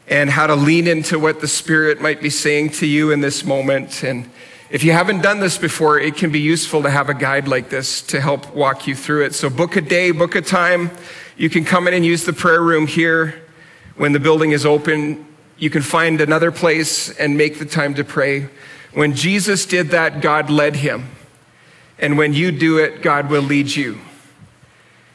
and 0.06 0.30
how 0.30 0.46
to 0.46 0.54
lean 0.54 0.86
into 0.86 1.18
what 1.18 1.40
the 1.40 1.48
Spirit 1.48 2.00
might 2.00 2.20
be 2.20 2.30
saying 2.30 2.70
to 2.70 2.86
you 2.86 3.10
in 3.10 3.20
this 3.20 3.44
moment. 3.44 4.02
And 4.02 4.30
if 4.70 4.84
you 4.84 4.92
haven't 4.92 5.22
done 5.22 5.40
this 5.40 5.56
before, 5.56 5.98
it 5.98 6.16
can 6.16 6.30
be 6.30 6.40
useful 6.40 6.82
to 6.82 6.90
have 6.90 7.08
a 7.08 7.14
guide 7.14 7.48
like 7.48 7.70
this 7.70 8.02
to 8.02 8.20
help 8.20 8.54
walk 8.54 8.86
you 8.86 8.94
through 8.94 9.24
it. 9.24 9.34
So 9.34 9.48
book 9.48 9.76
a 9.76 9.80
day, 9.80 10.10
book 10.10 10.34
a 10.34 10.42
time. 10.42 10.90
You 11.38 11.48
can 11.48 11.64
come 11.64 11.88
in 11.88 11.94
and 11.94 12.04
use 12.04 12.24
the 12.24 12.34
prayer 12.34 12.60
room 12.60 12.86
here 12.86 13.42
when 13.96 14.12
the 14.12 14.20
building 14.20 14.52
is 14.52 14.66
open. 14.66 15.26
You 15.56 15.70
can 15.70 15.80
find 15.80 16.20
another 16.20 16.52
place 16.52 17.16
and 17.18 17.38
make 17.38 17.58
the 17.58 17.64
time 17.64 17.94
to 17.94 18.04
pray. 18.04 18.50
When 18.92 19.14
Jesus 19.14 19.64
did 19.64 19.88
that, 19.90 20.20
God 20.20 20.50
led 20.50 20.76
him. 20.76 21.10
And 21.98 22.18
when 22.18 22.34
you 22.34 22.52
do 22.52 22.78
it, 22.78 23.00
God 23.00 23.30
will 23.30 23.42
lead 23.42 23.74
you. 23.74 23.98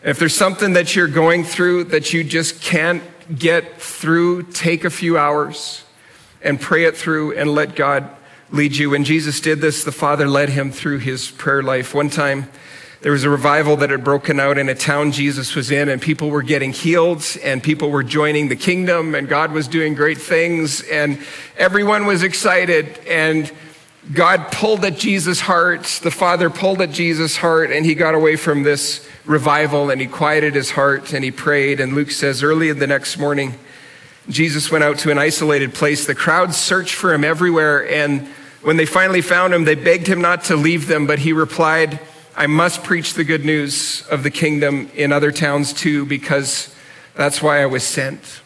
If 0.03 0.19
there's 0.19 0.35
something 0.35 0.73
that 0.73 0.95
you're 0.95 1.07
going 1.07 1.43
through 1.43 1.85
that 1.85 2.11
you 2.11 2.23
just 2.23 2.59
can't 2.61 3.03
get 3.37 3.79
through, 3.79 4.43
take 4.51 4.83
a 4.83 4.89
few 4.89 5.17
hours 5.17 5.83
and 6.41 6.59
pray 6.59 6.85
it 6.85 6.97
through 6.97 7.37
and 7.37 7.53
let 7.53 7.75
God 7.75 8.09
lead 8.53 8.75
you. 8.75 8.91
When 8.91 9.03
Jesus 9.03 9.41
did 9.41 9.61
this, 9.61 9.83
the 9.83 9.91
Father 9.91 10.27
led 10.27 10.49
him 10.49 10.71
through 10.71 10.99
his 10.99 11.31
prayer 11.31 11.63
life. 11.63 11.95
One 11.95 12.11
time, 12.11 12.49
there 13.01 13.11
was 13.11 13.23
a 13.23 13.29
revival 13.29 13.77
that 13.77 13.89
had 13.89 14.03
broken 14.03 14.39
out 14.39 14.59
in 14.59 14.69
a 14.69 14.75
town 14.75 15.11
Jesus 15.11 15.55
was 15.55 15.71
in, 15.71 15.89
and 15.89 15.99
people 15.99 16.29
were 16.29 16.43
getting 16.43 16.71
healed, 16.71 17.25
and 17.43 17.63
people 17.63 17.89
were 17.89 18.03
joining 18.03 18.49
the 18.49 18.55
kingdom, 18.55 19.15
and 19.15 19.27
God 19.27 19.51
was 19.51 19.67
doing 19.67 19.95
great 19.95 20.19
things, 20.19 20.81
and 20.83 21.19
everyone 21.57 22.05
was 22.05 22.21
excited. 22.21 22.99
And 23.07 23.51
God 24.13 24.51
pulled 24.51 24.85
at 24.85 24.97
Jesus' 24.97 25.41
heart, 25.41 25.83
the 26.03 26.11
Father 26.11 26.51
pulled 26.51 26.79
at 26.79 26.91
Jesus' 26.91 27.35
heart, 27.35 27.71
and 27.71 27.85
he 27.85 27.95
got 27.95 28.13
away 28.13 28.35
from 28.35 28.61
this 28.61 29.05
revival, 29.25 29.89
and 29.89 29.99
he 29.99 30.05
quieted 30.05 30.53
his 30.53 30.69
heart, 30.69 31.11
and 31.11 31.23
he 31.25 31.31
prayed. 31.31 31.79
And 31.79 31.95
Luke 31.95 32.11
says, 32.11 32.43
early 32.43 32.69
in 32.69 32.77
the 32.77 32.87
next 32.87 33.17
morning, 33.17 33.55
Jesus 34.29 34.71
went 34.71 34.83
out 34.83 34.99
to 34.99 35.11
an 35.11 35.17
isolated 35.17 35.73
place. 35.73 36.05
The 36.05 36.15
crowd 36.15 36.53
searched 36.53 36.93
for 36.93 37.13
him 37.13 37.23
everywhere, 37.23 37.89
and 37.91 38.29
when 38.63 38.77
they 38.77 38.85
finally 38.85 39.21
found 39.21 39.53
him, 39.53 39.65
they 39.65 39.75
begged 39.75 40.07
him 40.07 40.21
not 40.21 40.45
to 40.45 40.55
leave 40.55 40.87
them, 40.87 41.05
but 41.05 41.19
he 41.19 41.33
replied, 41.33 41.99
I 42.35 42.47
must 42.47 42.83
preach 42.83 43.13
the 43.13 43.23
good 43.23 43.45
news 43.45 44.07
of 44.09 44.23
the 44.23 44.31
kingdom 44.31 44.89
in 44.95 45.11
other 45.11 45.31
towns 45.31 45.73
too, 45.73 46.05
because 46.05 46.73
that's 47.13 47.41
why 47.41 47.61
I 47.61 47.67
was 47.67 47.83
sent. 47.83 48.41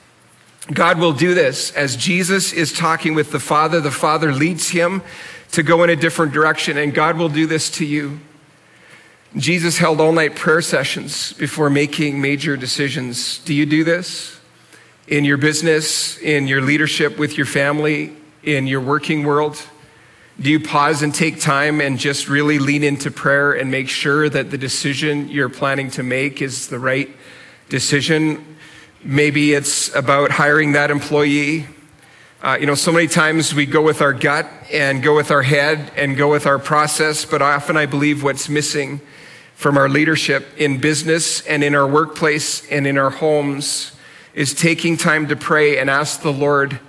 God 0.73 0.99
will 0.99 1.13
do 1.13 1.33
this 1.33 1.71
as 1.71 1.95
Jesus 1.95 2.51
is 2.51 2.73
talking 2.73 3.13
with 3.13 3.31
the 3.31 3.39
Father. 3.39 3.79
The 3.79 3.91
Father 3.91 4.33
leads 4.33 4.69
him 4.69 5.01
to 5.51 5.63
go 5.63 5.83
in 5.83 5.89
a 5.89 5.95
different 5.95 6.33
direction, 6.33 6.77
and 6.77 6.93
God 6.93 7.17
will 7.17 7.29
do 7.29 7.47
this 7.47 7.69
to 7.71 7.85
you. 7.85 8.19
Jesus 9.37 9.77
held 9.77 10.01
all 10.01 10.11
night 10.11 10.35
prayer 10.35 10.61
sessions 10.61 11.33
before 11.33 11.69
making 11.69 12.19
major 12.19 12.57
decisions. 12.57 13.39
Do 13.39 13.53
you 13.53 13.65
do 13.65 13.83
this 13.83 14.39
in 15.07 15.23
your 15.23 15.37
business, 15.37 16.17
in 16.17 16.47
your 16.47 16.61
leadership 16.61 17.17
with 17.17 17.37
your 17.37 17.45
family, 17.45 18.13
in 18.43 18.67
your 18.67 18.81
working 18.81 19.23
world? 19.23 19.61
Do 20.39 20.51
you 20.51 20.59
pause 20.59 21.01
and 21.01 21.15
take 21.15 21.41
time 21.41 21.81
and 21.81 21.97
just 21.97 22.29
really 22.29 22.59
lean 22.59 22.83
into 22.83 23.09
prayer 23.09 23.53
and 23.53 23.71
make 23.71 23.89
sure 23.89 24.29
that 24.29 24.51
the 24.51 24.57
decision 24.57 25.29
you're 25.29 25.49
planning 25.49 25.89
to 25.91 26.03
make 26.03 26.43
is 26.43 26.67
the 26.67 26.77
right 26.77 27.09
decision? 27.69 28.57
Maybe 29.03 29.53
it's 29.53 29.93
about 29.95 30.29
hiring 30.29 30.73
that 30.73 30.91
employee. 30.91 31.65
Uh, 32.39 32.55
you 32.59 32.67
know, 32.67 32.75
so 32.75 32.91
many 32.91 33.07
times 33.07 33.55
we 33.55 33.65
go 33.65 33.81
with 33.81 33.99
our 33.99 34.13
gut 34.13 34.47
and 34.71 35.01
go 35.01 35.15
with 35.15 35.31
our 35.31 35.41
head 35.41 35.91
and 35.95 36.15
go 36.15 36.29
with 36.29 36.45
our 36.45 36.59
process, 36.59 37.25
but 37.25 37.41
often 37.41 37.75
I 37.75 37.87
believe 37.87 38.21
what's 38.21 38.47
missing 38.47 39.01
from 39.55 39.75
our 39.75 39.89
leadership 39.89 40.45
in 40.55 40.79
business 40.79 41.41
and 41.47 41.63
in 41.63 41.73
our 41.73 41.87
workplace 41.87 42.63
and 42.69 42.85
in 42.85 42.99
our 42.99 43.09
homes 43.09 43.91
is 44.35 44.53
taking 44.53 44.97
time 44.97 45.29
to 45.29 45.35
pray 45.35 45.79
and 45.79 45.89
ask 45.89 46.21
the 46.21 46.31
Lord 46.31 46.79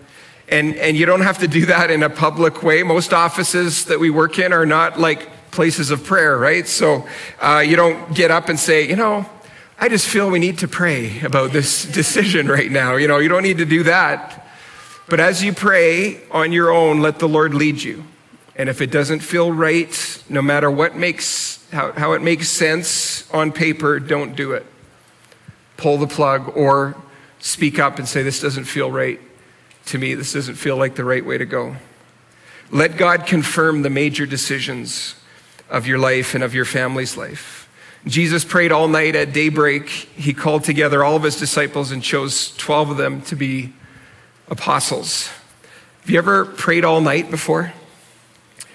and, 0.50 0.76
and 0.76 0.96
you 0.96 1.04
don't 1.04 1.20
have 1.20 1.38
to 1.38 1.48
do 1.48 1.66
that 1.66 1.90
in 1.90 2.02
a 2.02 2.10
public 2.10 2.62
way. 2.62 2.82
Most 2.82 3.12
offices 3.12 3.84
that 3.86 4.00
we 4.00 4.08
work 4.08 4.38
in 4.38 4.52
are 4.52 4.64
not 4.64 4.98
like 4.98 5.50
places 5.50 5.90
of 5.90 6.04
prayer, 6.04 6.38
right? 6.38 6.66
So 6.66 7.06
uh, 7.40 7.62
you 7.66 7.76
don't 7.76 8.14
get 8.14 8.30
up 8.30 8.48
and 8.48 8.58
say, 8.58 8.88
you 8.88 8.96
know, 8.96 9.28
I 9.78 9.88
just 9.88 10.08
feel 10.08 10.30
we 10.30 10.38
need 10.38 10.58
to 10.58 10.68
pray 10.68 11.20
about 11.20 11.52
this 11.52 11.84
decision 11.92 12.48
right 12.48 12.70
now. 12.70 12.96
You 12.96 13.08
know, 13.08 13.18
you 13.18 13.28
don't 13.28 13.42
need 13.42 13.58
to 13.58 13.66
do 13.66 13.82
that. 13.84 14.46
But 15.08 15.20
as 15.20 15.42
you 15.42 15.52
pray 15.52 16.22
on 16.30 16.52
your 16.52 16.70
own, 16.70 17.00
let 17.00 17.18
the 17.18 17.28
Lord 17.28 17.54
lead 17.54 17.82
you. 17.82 18.04
And 18.56 18.68
if 18.68 18.80
it 18.80 18.90
doesn't 18.90 19.20
feel 19.20 19.52
right, 19.52 20.22
no 20.28 20.42
matter 20.42 20.70
what 20.70 20.96
makes, 20.96 21.64
how, 21.72 21.92
how 21.92 22.12
it 22.12 22.22
makes 22.22 22.48
sense 22.48 23.30
on 23.32 23.52
paper, 23.52 24.00
don't 24.00 24.34
do 24.34 24.52
it. 24.52 24.66
Pull 25.76 25.98
the 25.98 26.08
plug 26.08 26.56
or 26.56 26.96
speak 27.38 27.78
up 27.78 27.98
and 27.98 28.08
say, 28.08 28.22
this 28.22 28.40
doesn't 28.40 28.64
feel 28.64 28.90
right 28.90 29.20
to 29.88 29.98
me, 29.98 30.14
this 30.14 30.32
doesn't 30.32 30.54
feel 30.54 30.76
like 30.76 30.94
the 30.94 31.04
right 31.04 31.24
way 31.24 31.38
to 31.38 31.46
go. 31.46 31.76
Let 32.70 32.96
God 32.96 33.26
confirm 33.26 33.82
the 33.82 33.90
major 33.90 34.26
decisions 34.26 35.14
of 35.70 35.86
your 35.86 35.98
life 35.98 36.34
and 36.34 36.44
of 36.44 36.54
your 36.54 36.64
family's 36.64 37.16
life. 37.16 37.68
Jesus 38.06 38.44
prayed 38.44 38.72
all 38.72 38.88
night 38.88 39.16
at 39.16 39.32
daybreak. 39.32 39.88
He 39.88 40.32
called 40.32 40.64
together 40.64 41.02
all 41.02 41.16
of 41.16 41.22
his 41.22 41.36
disciples 41.36 41.90
and 41.90 42.02
chose 42.02 42.56
12 42.56 42.90
of 42.90 42.96
them 42.96 43.22
to 43.22 43.36
be 43.36 43.72
apostles. 44.48 45.28
Have 46.02 46.10
you 46.10 46.18
ever 46.18 46.44
prayed 46.44 46.84
all 46.84 47.00
night 47.00 47.30
before? 47.30 47.72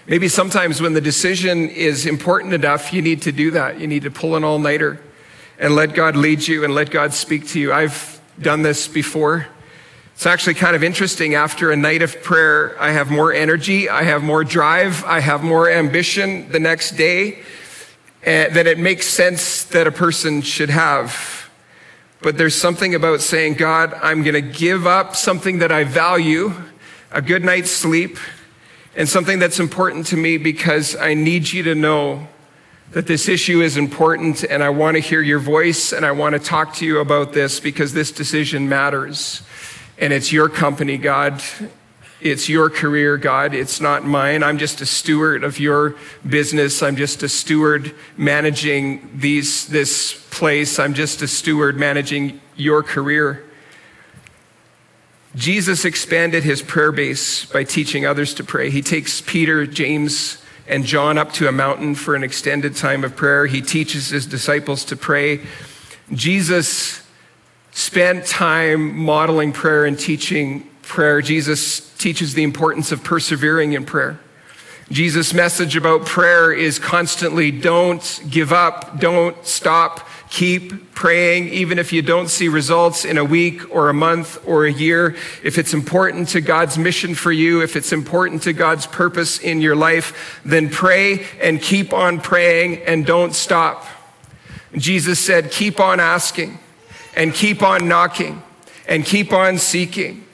Maybe 0.08 0.28
sometimes 0.28 0.82
when 0.82 0.94
the 0.94 1.02
decision 1.02 1.70
is 1.70 2.06
important 2.06 2.54
enough, 2.54 2.92
you 2.92 3.02
need 3.02 3.22
to 3.24 3.32
do 3.32 3.52
that. 3.52 3.80
You 3.80 3.88
need 3.88 4.04
to 4.04 4.12
pull 4.12 4.36
an 4.36 4.44
all 4.44 4.60
nighter 4.60 5.00
and 5.58 5.76
let 5.76 5.94
God 5.94 6.16
lead 6.16 6.46
you 6.48 6.64
and 6.64 6.76
let 6.76 6.92
God 6.92 7.14
speak 7.14 7.48
to 7.50 7.60
you. 7.60 7.72
I've 7.72 8.20
done 8.40 8.64
this 8.64 8.88
before. 8.88 9.48
It's 10.14 10.26
actually 10.26 10.54
kind 10.54 10.76
of 10.76 10.84
interesting. 10.84 11.36
After 11.36 11.72
a 11.72 11.76
night 11.76 12.02
of 12.02 12.22
prayer, 12.22 12.80
I 12.80 12.92
have 12.92 13.10
more 13.10 13.34
energy, 13.34 13.90
I 13.90 14.04
have 14.04 14.24
more 14.24 14.44
drive, 14.44 15.04
I 15.06 15.20
have 15.20 15.44
more 15.44 15.70
ambition 15.70 16.52
the 16.52 16.60
next 16.60 16.92
day 16.92 17.40
uh, 18.26 18.50
that 18.50 18.68
it 18.68 18.78
makes 18.78 19.08
sense 19.08 19.66
that 19.66 19.88
a 19.88 19.92
person 19.92 20.42
should 20.42 20.70
have. 20.70 21.50
But 22.22 22.38
there's 22.38 22.56
something 22.56 22.96
about 22.96 23.20
saying, 23.20 23.56
God, 23.56 23.94
I'm 24.02 24.24
going 24.24 24.36
to 24.36 24.42
give 24.42 24.88
up 24.88 25.16
something 25.16 25.60
that 25.60 25.74
I 25.74 25.84
value, 25.84 26.54
a 27.12 27.22
good 27.22 27.44
night's 27.44 27.72
sleep, 27.72 28.18
and 28.96 29.10
something 29.10 29.40
that's 29.40 29.60
important 29.60 30.08
to 30.08 30.18
me 30.18 30.38
because 30.38 30.96
I 30.96 31.16
need 31.16 31.52
you 31.52 31.64
to 31.64 31.76
know 31.76 32.28
that 32.92 33.08
this 33.08 33.28
issue 33.28 33.62
is 33.62 33.76
important 33.76 34.44
and 34.44 34.64
I 34.64 34.70
want 34.70 34.96
to 34.96 35.02
hear 35.02 35.22
your 35.22 35.40
voice 35.40 35.92
and 35.92 36.06
I 36.06 36.12
want 36.12 36.34
to 36.34 36.40
talk 36.40 36.76
to 36.76 36.86
you 36.86 37.00
about 37.00 37.34
this 37.34 37.60
because 37.60 37.92
this 37.92 38.12
decision 38.12 38.70
matters. 38.70 39.42
And 40.04 40.12
it's 40.12 40.34
your 40.34 40.50
company, 40.50 40.98
God. 40.98 41.42
It's 42.20 42.50
your 42.50 42.70
career, 42.70 43.16
God. 43.16 43.54
It's 43.54 43.80
not 43.80 44.04
mine. 44.04 44.44
I'm 44.44 44.58
just 44.58 44.82
a 44.82 44.86
steward 44.86 45.46
of 45.46 45.62
your 45.62 45.96
business. 46.28 46.84
I'm 46.84 46.98
just 46.98 47.24
a 47.24 47.30
steward 47.30 47.96
managing 48.18 49.10
these, 49.16 49.66
this 49.68 50.22
place. 50.30 50.78
I'm 50.78 50.94
just 50.94 51.22
a 51.22 51.28
steward 51.30 51.78
managing 51.78 52.42
your 52.58 52.84
career. 52.84 53.50
Jesus 55.38 55.86
expanded 55.86 56.44
his 56.44 56.62
prayer 56.62 56.92
base 56.92 57.46
by 57.46 57.64
teaching 57.64 58.06
others 58.06 58.34
to 58.34 58.44
pray. 58.44 58.70
He 58.72 58.82
takes 58.82 59.22
Peter, 59.22 59.66
James, 59.66 60.44
and 60.68 60.84
John 60.84 61.18
up 61.18 61.32
to 61.36 61.48
a 61.48 61.54
mountain 61.54 61.96
for 61.96 62.14
an 62.14 62.26
extended 62.26 62.76
time 62.76 63.06
of 63.06 63.16
prayer. 63.16 63.46
He 63.46 63.62
teaches 63.62 64.10
his 64.10 64.26
disciples 64.26 64.84
to 64.84 64.98
pray. 64.98 65.46
Jesus 66.12 67.03
spent 67.74 68.26
time 68.26 68.98
modeling 68.98 69.52
prayer 69.52 69.86
and 69.86 69.98
teaching 69.98 70.70
prayer. 70.84 71.22
Jesus 71.22 71.94
teaches 71.96 72.34
the 72.34 72.44
importance 72.44 72.92
of 72.92 73.04
persevering 73.04 73.74
in 73.74 73.86
prayer. 73.86 74.20
Jesus' 74.92 75.34
message 75.34 75.76
about 75.76 76.06
prayer 76.06 76.52
is 76.52 76.78
constantly 76.78 77.50
don't 77.52 78.22
give 78.30 78.52
up, 78.52 79.00
don't 79.00 79.44
stop, 79.46 80.08
keep 80.30 80.94
praying, 80.94 81.48
even 81.50 81.80
if 81.80 81.94
you 81.94 82.02
don't 82.02 82.28
see 82.28 82.48
results 82.48 83.06
in 83.06 83.18
a 83.18 83.24
week 83.24 83.74
or 83.74 83.90
a 83.90 83.94
month 83.94 84.46
or 84.46 84.66
a 84.66 84.72
year. 84.72 85.16
If 85.42 85.58
it's 85.58 85.74
important 85.74 86.30
to 86.30 86.42
God's 86.42 86.78
mission 86.78 87.16
for 87.16 87.32
you, 87.32 87.62
if 87.64 87.76
it's 87.76 87.94
important 87.94 88.44
to 88.44 88.54
God's 88.54 88.86
purpose 88.86 89.40
in 89.40 89.62
your 89.62 89.76
life, 89.76 90.42
then 90.46 90.70
pray 90.70 91.26
and 91.42 91.62
keep 91.62 91.94
on 91.94 92.20
praying 92.20 92.84
and 92.84 93.06
don't 93.06 93.34
stop. 93.34 93.86
Jesus 94.76 95.20
said, 95.20 95.50
keep 95.50 95.80
on 95.80 96.00
asking 96.00 96.60
and 97.16 97.34
keep 97.34 97.62
on 97.62 97.88
knocking 97.88 98.42
and 98.88 99.06
keep 99.06 99.32
on 99.32 99.58
seeking 99.58 100.26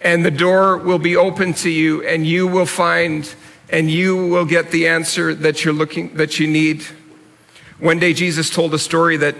and 0.00 0.24
the 0.24 0.30
door 0.30 0.76
will 0.76 0.98
be 0.98 1.16
open 1.16 1.52
to 1.52 1.70
you 1.70 2.06
and 2.06 2.26
you 2.26 2.46
will 2.46 2.66
find 2.66 3.34
and 3.70 3.90
you 3.90 4.28
will 4.28 4.44
get 4.44 4.70
the 4.70 4.88
answer 4.88 5.34
that 5.34 5.64
you're 5.64 5.74
looking 5.74 6.14
that 6.14 6.38
you 6.38 6.46
need. 6.46 6.82
One 7.78 7.98
day 7.98 8.12
jesus 8.12 8.50
told 8.50 8.74
a 8.74 8.78
story 8.78 9.16
that 9.18 9.34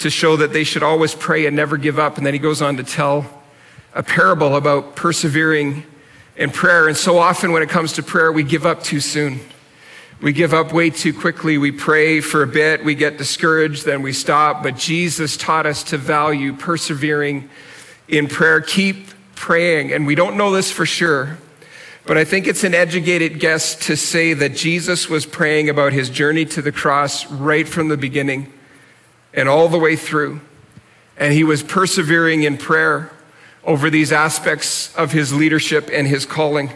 to 0.00 0.10
show 0.10 0.36
that 0.36 0.52
they 0.52 0.64
should 0.64 0.82
always 0.82 1.14
pray 1.14 1.46
and 1.46 1.54
never 1.54 1.76
give 1.76 1.98
up 1.98 2.16
and 2.16 2.26
then 2.26 2.34
he 2.34 2.40
goes 2.40 2.62
on 2.62 2.76
to 2.76 2.84
tell 2.84 3.42
a 3.94 4.02
parable 4.02 4.56
about 4.56 4.96
persevering 4.96 5.84
in 6.36 6.50
prayer. 6.50 6.88
And 6.88 6.96
so 6.96 7.18
often 7.18 7.52
when 7.52 7.62
it 7.62 7.68
comes 7.68 7.92
to 7.94 8.02
prayer 8.02 8.32
we 8.32 8.42
give 8.42 8.66
up 8.66 8.82
too 8.82 9.00
soon 9.00 9.40
we 10.20 10.32
give 10.32 10.54
up 10.54 10.72
way 10.72 10.90
too 10.90 11.12
quickly. 11.12 11.58
We 11.58 11.72
pray 11.72 12.20
for 12.20 12.42
a 12.42 12.46
bit, 12.46 12.84
we 12.84 12.94
get 12.94 13.18
discouraged, 13.18 13.84
then 13.84 14.02
we 14.02 14.12
stop. 14.12 14.62
But 14.62 14.76
Jesus 14.76 15.36
taught 15.36 15.66
us 15.66 15.82
to 15.84 15.98
value 15.98 16.52
persevering 16.52 17.48
in 18.08 18.28
prayer. 18.28 18.60
Keep 18.60 19.08
praying, 19.34 19.92
and 19.92 20.06
we 20.06 20.14
don't 20.14 20.36
know 20.36 20.52
this 20.52 20.70
for 20.70 20.86
sure, 20.86 21.38
but 22.06 22.16
I 22.16 22.24
think 22.24 22.46
it's 22.46 22.64
an 22.64 22.74
educated 22.74 23.40
guess 23.40 23.74
to 23.86 23.96
say 23.96 24.34
that 24.34 24.54
Jesus 24.54 25.08
was 25.08 25.26
praying 25.26 25.68
about 25.68 25.92
his 25.92 26.10
journey 26.10 26.44
to 26.46 26.62
the 26.62 26.72
cross 26.72 27.30
right 27.30 27.66
from 27.66 27.88
the 27.88 27.96
beginning 27.96 28.52
and 29.32 29.48
all 29.48 29.68
the 29.68 29.78
way 29.78 29.96
through. 29.96 30.40
And 31.16 31.32
he 31.32 31.44
was 31.44 31.62
persevering 31.62 32.42
in 32.42 32.58
prayer 32.58 33.10
over 33.64 33.88
these 33.88 34.12
aspects 34.12 34.94
of 34.96 35.12
his 35.12 35.32
leadership 35.32 35.88
and 35.92 36.06
his 36.06 36.26
calling. 36.26 36.70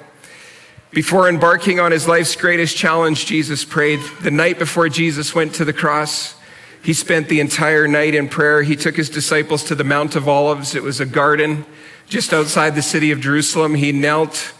Before 0.90 1.28
embarking 1.28 1.80
on 1.80 1.92
his 1.92 2.08
life's 2.08 2.34
greatest 2.34 2.76
challenge, 2.76 3.26
Jesus 3.26 3.64
prayed. 3.64 4.00
The 4.22 4.30
night 4.30 4.58
before 4.58 4.88
Jesus 4.88 5.34
went 5.34 5.54
to 5.54 5.64
the 5.64 5.72
cross, 5.72 6.34
he 6.82 6.94
spent 6.94 7.28
the 7.28 7.40
entire 7.40 7.86
night 7.86 8.14
in 8.14 8.28
prayer. 8.28 8.62
He 8.62 8.76
took 8.76 8.96
his 8.96 9.10
disciples 9.10 9.64
to 9.64 9.74
the 9.74 9.84
Mount 9.84 10.16
of 10.16 10.28
Olives. 10.28 10.74
It 10.74 10.82
was 10.82 11.00
a 11.00 11.06
garden 11.06 11.66
just 12.08 12.32
outside 12.32 12.74
the 12.74 12.82
city 12.82 13.10
of 13.10 13.20
Jerusalem, 13.20 13.74
he 13.74 13.92
knelt 13.92 14.54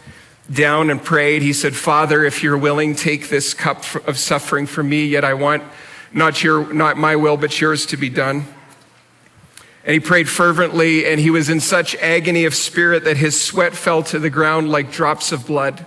down 0.53 0.91
and 0.91 1.03
prayed. 1.03 1.43
He 1.43 1.55
said, 1.55 1.75
Father, 1.75 2.25
if 2.25 2.43
you're 2.43 2.59
willing, 2.59 2.95
take 2.95 3.29
this 3.29 3.55
cup 3.55 3.85
of 4.07 4.19
suffering 4.19 4.67
from 4.67 4.89
me, 4.89 5.07
yet 5.07 5.25
I 5.25 5.35
want 5.35 5.63
not 6.13 6.43
your, 6.43 6.73
not 6.73 6.97
my 6.97 7.17
will, 7.17 7.37
but 7.37 7.59
yours 7.61 7.87
to 7.87 7.97
be 7.97 8.11
done. 8.11 8.45
And 9.85 9.95
he 9.95 10.01
prayed 10.01 10.29
fervently, 10.29 11.07
and 11.07 11.19
he 11.19 11.31
was 11.31 11.49
in 11.49 11.61
such 11.61 11.95
agony 11.97 12.45
of 12.45 12.55
spirit 12.55 13.05
that 13.05 13.17
his 13.17 13.41
sweat 13.41 13.75
fell 13.75 14.03
to 14.05 14.19
the 14.19 14.31
ground 14.31 14.71
like 14.71 14.93
drops 14.93 15.33
of 15.33 15.47
blood. 15.47 15.87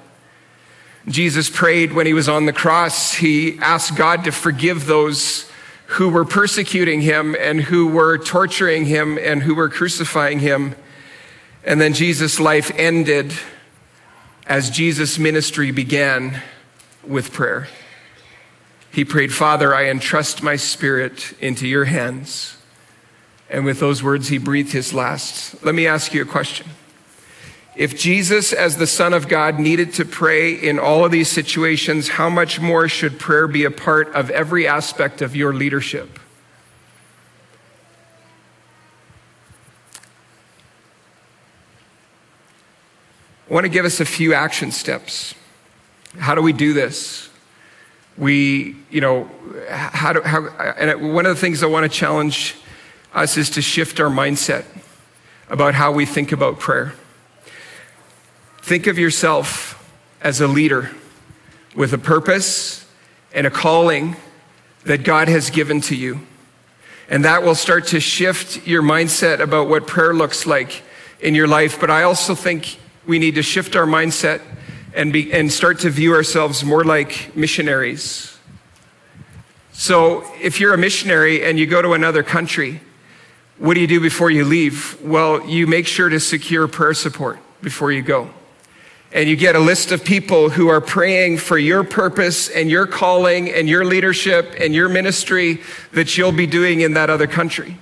Jesus 1.08 1.50
prayed 1.50 1.94
when 1.94 2.06
he 2.06 2.14
was 2.14 2.30
on 2.30 2.46
the 2.46 2.54
cross. 2.54 3.14
He 3.14 3.58
asked 3.60 3.96
God 3.96 4.24
to 4.26 4.32
forgive 4.32 4.86
those 4.86 5.50
who 5.88 6.10
were 6.10 6.26
persecuting 6.26 7.02
him 7.02 7.36
and 7.38 7.60
who 7.60 7.88
were 7.88 8.18
torturing 8.18 8.86
him 8.86 9.18
and 9.18 9.44
who 9.44 9.56
were 9.56 9.68
crucifying 9.68 10.40
him. 10.40 10.76
And 11.64 11.82
then 11.82 11.94
Jesus' 11.94 12.40
life 12.40 12.72
ended 12.76 13.34
as 14.46 14.70
Jesus' 14.70 15.20
ministry 15.20 15.72
began 15.72 16.42
with 17.06 17.34
prayer. 17.34 17.68
He 18.92 19.06
prayed, 19.06 19.34
Father, 19.34 19.74
I 19.74 19.90
entrust 19.90 20.44
my 20.44 20.56
spirit 20.56 21.34
into 21.40 21.68
your 21.68 21.86
hands. 21.86 22.58
And 23.50 23.66
with 23.66 23.80
those 23.80 24.04
words, 24.04 24.30
he 24.30 24.38
breathed 24.38 24.72
his 24.72 24.94
last. 24.94 25.64
Let 25.64 25.76
me 25.76 25.88
ask 25.88 26.14
you 26.14 26.22
a 26.22 26.26
question. 26.26 26.68
If 27.82 27.98
Jesus, 27.98 28.54
as 28.54 28.78
the 28.78 28.86
Son 28.86 29.12
of 29.12 29.28
God, 29.28 29.58
needed 29.58 29.92
to 29.94 30.06
pray 30.06 30.54
in 30.54 30.78
all 30.78 31.04
of 31.04 31.12
these 31.12 31.28
situations, 31.28 32.10
how 32.10 32.30
much 32.30 32.60
more 32.60 32.88
should 32.88 33.18
prayer 33.18 33.48
be 33.48 33.64
a 33.64 33.72
part 33.72 34.14
of 34.14 34.30
every 34.30 34.68
aspect 34.68 35.24
of 35.24 35.36
your 35.36 35.52
leadership? 35.52 36.20
I 43.50 43.52
want 43.52 43.64
to 43.64 43.70
give 43.70 43.84
us 43.84 44.00
a 44.00 44.06
few 44.06 44.36
action 44.36 44.70
steps. 44.72 45.34
How 46.20 46.36
do 46.36 46.44
we 46.44 46.54
do 46.54 46.74
this? 46.74 47.32
We, 48.16 48.76
you 48.92 49.02
know, 49.02 49.28
how 49.72 50.14
do, 50.14 50.22
how, 50.22 50.46
and 50.78 51.16
one 51.16 51.26
of 51.26 51.36
the 51.36 51.42
things 51.42 51.64
I 51.64 51.66
want 51.66 51.92
to 51.92 51.98
challenge 51.98 52.58
us 53.12 53.38
is 53.38 53.50
to 53.50 53.62
shift 53.64 54.00
our 54.00 54.12
mindset 54.12 54.66
about 55.50 55.74
how 55.74 55.92
we 55.92 56.06
think 56.06 56.32
about 56.32 56.60
prayer. 56.60 56.94
Think 58.62 58.88
of 58.88 58.98
yourself 59.00 59.78
as 60.22 60.40
a 60.40 60.48
leader 60.48 60.92
with 61.76 61.94
a 61.94 61.98
purpose 61.98 62.86
and 63.34 63.48
a 63.48 63.50
calling 63.52 64.16
that 64.86 65.04
God 65.04 65.28
has 65.28 65.50
given 65.50 65.82
to 65.82 65.96
you. 65.96 66.22
And 67.10 67.26
that 67.26 67.44
will 67.44 67.56
start 67.56 67.88
to 67.88 68.00
shift 68.00 68.66
your 68.66 68.82
mindset 68.82 69.40
about 69.40 69.68
what 69.68 69.88
prayer 69.88 70.14
looks 70.14 70.46
like 70.46 70.84
in 71.20 71.36
your 71.36 71.48
life. 71.48 71.80
But 71.80 71.90
I 71.90 72.04
also 72.04 72.36
think 72.36 72.80
we 73.06 73.20
need 73.20 73.36
to 73.36 73.44
shift 73.44 73.76
our 73.76 73.86
mindset 73.86 74.42
and, 74.94 75.12
be, 75.12 75.32
and 75.34 75.52
start 75.52 75.80
to 75.80 75.90
view 75.90 76.14
ourselves 76.14 76.64
more 76.64 76.84
like 76.84 77.36
missionaries. 77.36 78.38
So, 79.74 80.24
if 80.40 80.60
you're 80.60 80.74
a 80.74 80.78
missionary 80.78 81.44
and 81.44 81.58
you 81.58 81.66
go 81.66 81.82
to 81.82 81.94
another 81.94 82.24
country, 82.24 82.82
what 83.58 83.74
do 83.74 83.80
you 83.80 83.88
do 83.88 84.00
before 84.00 84.30
you 84.30 84.46
leave? 84.46 85.02
Well, 85.02 85.46
you 85.48 85.66
make 85.66 85.88
sure 85.88 86.10
to 86.10 86.20
secure 86.20 86.68
prayer 86.68 86.94
support 86.94 87.40
before 87.62 87.92
you 87.92 88.02
go. 88.02 88.30
And 89.14 89.28
you 89.28 89.36
get 89.36 89.56
a 89.56 89.60
list 89.60 89.92
of 89.92 90.06
people 90.06 90.50
who 90.50 90.70
are 90.70 90.80
praying 90.80 91.40
for 91.40 91.58
your 91.58 91.84
purpose 91.84 92.50
and 92.50 92.70
your 92.70 92.88
calling 92.88 93.52
and 93.52 93.68
your 93.68 93.84
leadership 93.84 94.56
and 94.58 94.74
your 94.74 94.88
ministry 94.88 95.62
that 95.92 96.18
you'll 96.18 96.32
be 96.32 96.48
doing 96.48 96.80
in 96.80 96.94
that 96.94 97.10
other 97.10 97.28
country. 97.28 97.78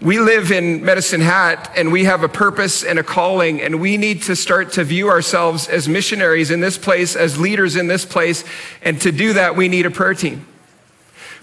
We 0.00 0.18
live 0.18 0.50
in 0.50 0.84
Medicine 0.84 1.20
Hat 1.20 1.72
and 1.76 1.92
we 1.92 2.04
have 2.04 2.24
a 2.24 2.28
purpose 2.28 2.82
and 2.82 2.98
a 2.98 3.04
calling, 3.04 3.62
and 3.62 3.80
we 3.80 3.96
need 3.96 4.22
to 4.22 4.34
start 4.34 4.72
to 4.72 4.82
view 4.82 5.08
ourselves 5.08 5.68
as 5.68 5.88
missionaries 5.88 6.50
in 6.50 6.58
this 6.58 6.76
place, 6.76 7.14
as 7.14 7.38
leaders 7.38 7.76
in 7.76 7.86
this 7.86 8.04
place. 8.04 8.44
And 8.82 9.00
to 9.02 9.12
do 9.12 9.34
that, 9.34 9.54
we 9.54 9.68
need 9.68 9.86
a 9.86 9.92
prayer 9.92 10.14
team. 10.14 10.44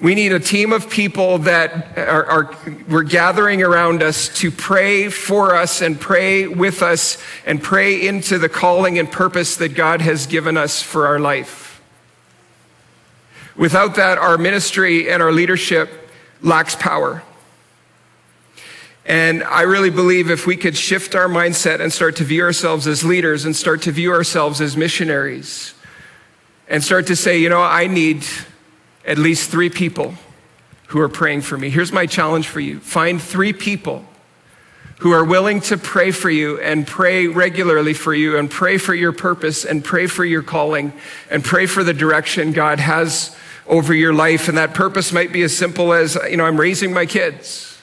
We 0.02 0.16
need 0.16 0.32
a 0.32 0.40
team 0.40 0.72
of 0.72 0.90
people 0.90 1.40
that 1.40 1.98
are, 1.98 2.26
are, 2.26 2.58
we're 2.88 3.04
gathering 3.04 3.62
around 3.62 4.02
us 4.02 4.30
to 4.40 4.50
pray 4.50 5.10
for 5.10 5.56
us 5.56 5.82
and 5.82 6.00
pray 6.00 6.48
with 6.48 6.82
us 6.82 7.18
and 7.46 7.62
pray 7.62 8.08
into 8.08 8.38
the 8.38 8.48
calling 8.48 8.98
and 8.98 9.12
purpose 9.12 9.58
that 9.58 9.76
God 9.76 10.00
has 10.00 10.26
given 10.26 10.56
us 10.56 10.82
for 10.82 11.06
our 11.08 11.20
life. 11.20 11.82
Without 13.58 13.96
that, 13.96 14.18
our 14.18 14.38
ministry 14.38 15.12
and 15.12 15.22
our 15.22 15.34
leadership 15.34 15.90
lacks 16.42 16.76
power. 16.76 17.22
And 19.06 19.44
I 19.44 19.64
really 19.64 19.90
believe 19.90 20.30
if 20.30 20.48
we 20.48 20.56
could 20.56 20.78
shift 20.78 21.14
our 21.14 21.28
mindset 21.28 21.82
and 21.82 21.92
start 21.92 22.16
to 22.18 22.24
view 22.24 22.44
ourselves 22.44 22.88
as 22.88 23.04
leaders 23.04 23.44
and 23.44 23.54
start 23.54 23.82
to 23.82 23.92
view 23.92 24.12
ourselves 24.12 24.62
as 24.62 24.78
missionaries 24.78 25.74
and 26.70 26.82
start 26.82 27.08
to 27.08 27.18
say, 27.18 27.40
you 27.40 27.50
know, 27.50 27.62
I 27.62 27.88
need 27.88 28.24
at 29.06 29.18
least 29.18 29.50
three 29.50 29.70
people 29.70 30.16
who 30.88 31.00
are 31.00 31.10
praying 31.10 31.42
for 31.42 31.58
me. 31.58 31.70
Here's 31.70 31.92
my 31.92 32.06
challenge 32.06 32.48
for 32.48 32.60
you 32.60 32.80
find 32.80 33.22
three 33.22 33.54
people 33.54 34.06
who 35.00 35.12
are 35.12 35.24
willing 35.24 35.62
to 35.62 35.78
pray 35.78 36.12
for 36.12 36.30
you 36.30 36.60
and 36.60 36.86
pray 36.86 37.28
regularly 37.28 37.94
for 37.94 38.14
you 38.14 38.38
and 38.38 38.50
pray 38.50 38.78
for 38.78 38.94
your 38.94 39.14
purpose 39.14 39.64
and 39.64 39.84
pray 39.84 40.08
for 40.08 40.26
your 40.26 40.42
calling 40.42 40.92
and 41.30 41.44
pray 41.44 41.66
for 41.66 41.84
the 41.84 41.94
direction 41.94 42.52
God 42.52 42.80
has 42.80 43.36
over 43.66 43.94
your 43.94 44.14
life. 44.14 44.50
And 44.50 44.58
that 44.58 44.74
purpose 44.74 45.14
might 45.14 45.32
be 45.32 45.42
as 45.44 45.56
simple 45.56 45.94
as, 45.94 46.18
you 46.30 46.36
know, 46.36 46.46
I'm 46.46 46.60
raising 46.60 46.92
my 46.92 47.06
kids. 47.06 47.82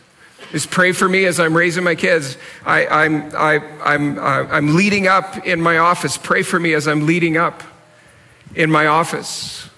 Just 0.52 0.70
pray 0.70 0.92
for 0.92 1.08
me 1.08 1.24
as 1.24 1.40
I'm 1.40 1.56
raising 1.56 1.84
my 1.84 1.94
kids. 1.94 2.36
I, 2.66 2.86
I'm, 2.86 3.34
I, 3.34 3.60
I'm, 3.82 4.18
uh, 4.18 4.46
I'm 4.50 4.76
leading 4.76 5.06
up 5.06 5.46
in 5.46 5.60
my 5.60 5.78
office. 5.78 6.18
Pray 6.18 6.42
for 6.42 6.60
me 6.60 6.74
as 6.74 6.86
I'm 6.86 7.06
leading 7.06 7.36
up 7.36 7.62
in 8.54 8.70
my 8.70 8.88
office 8.88 9.70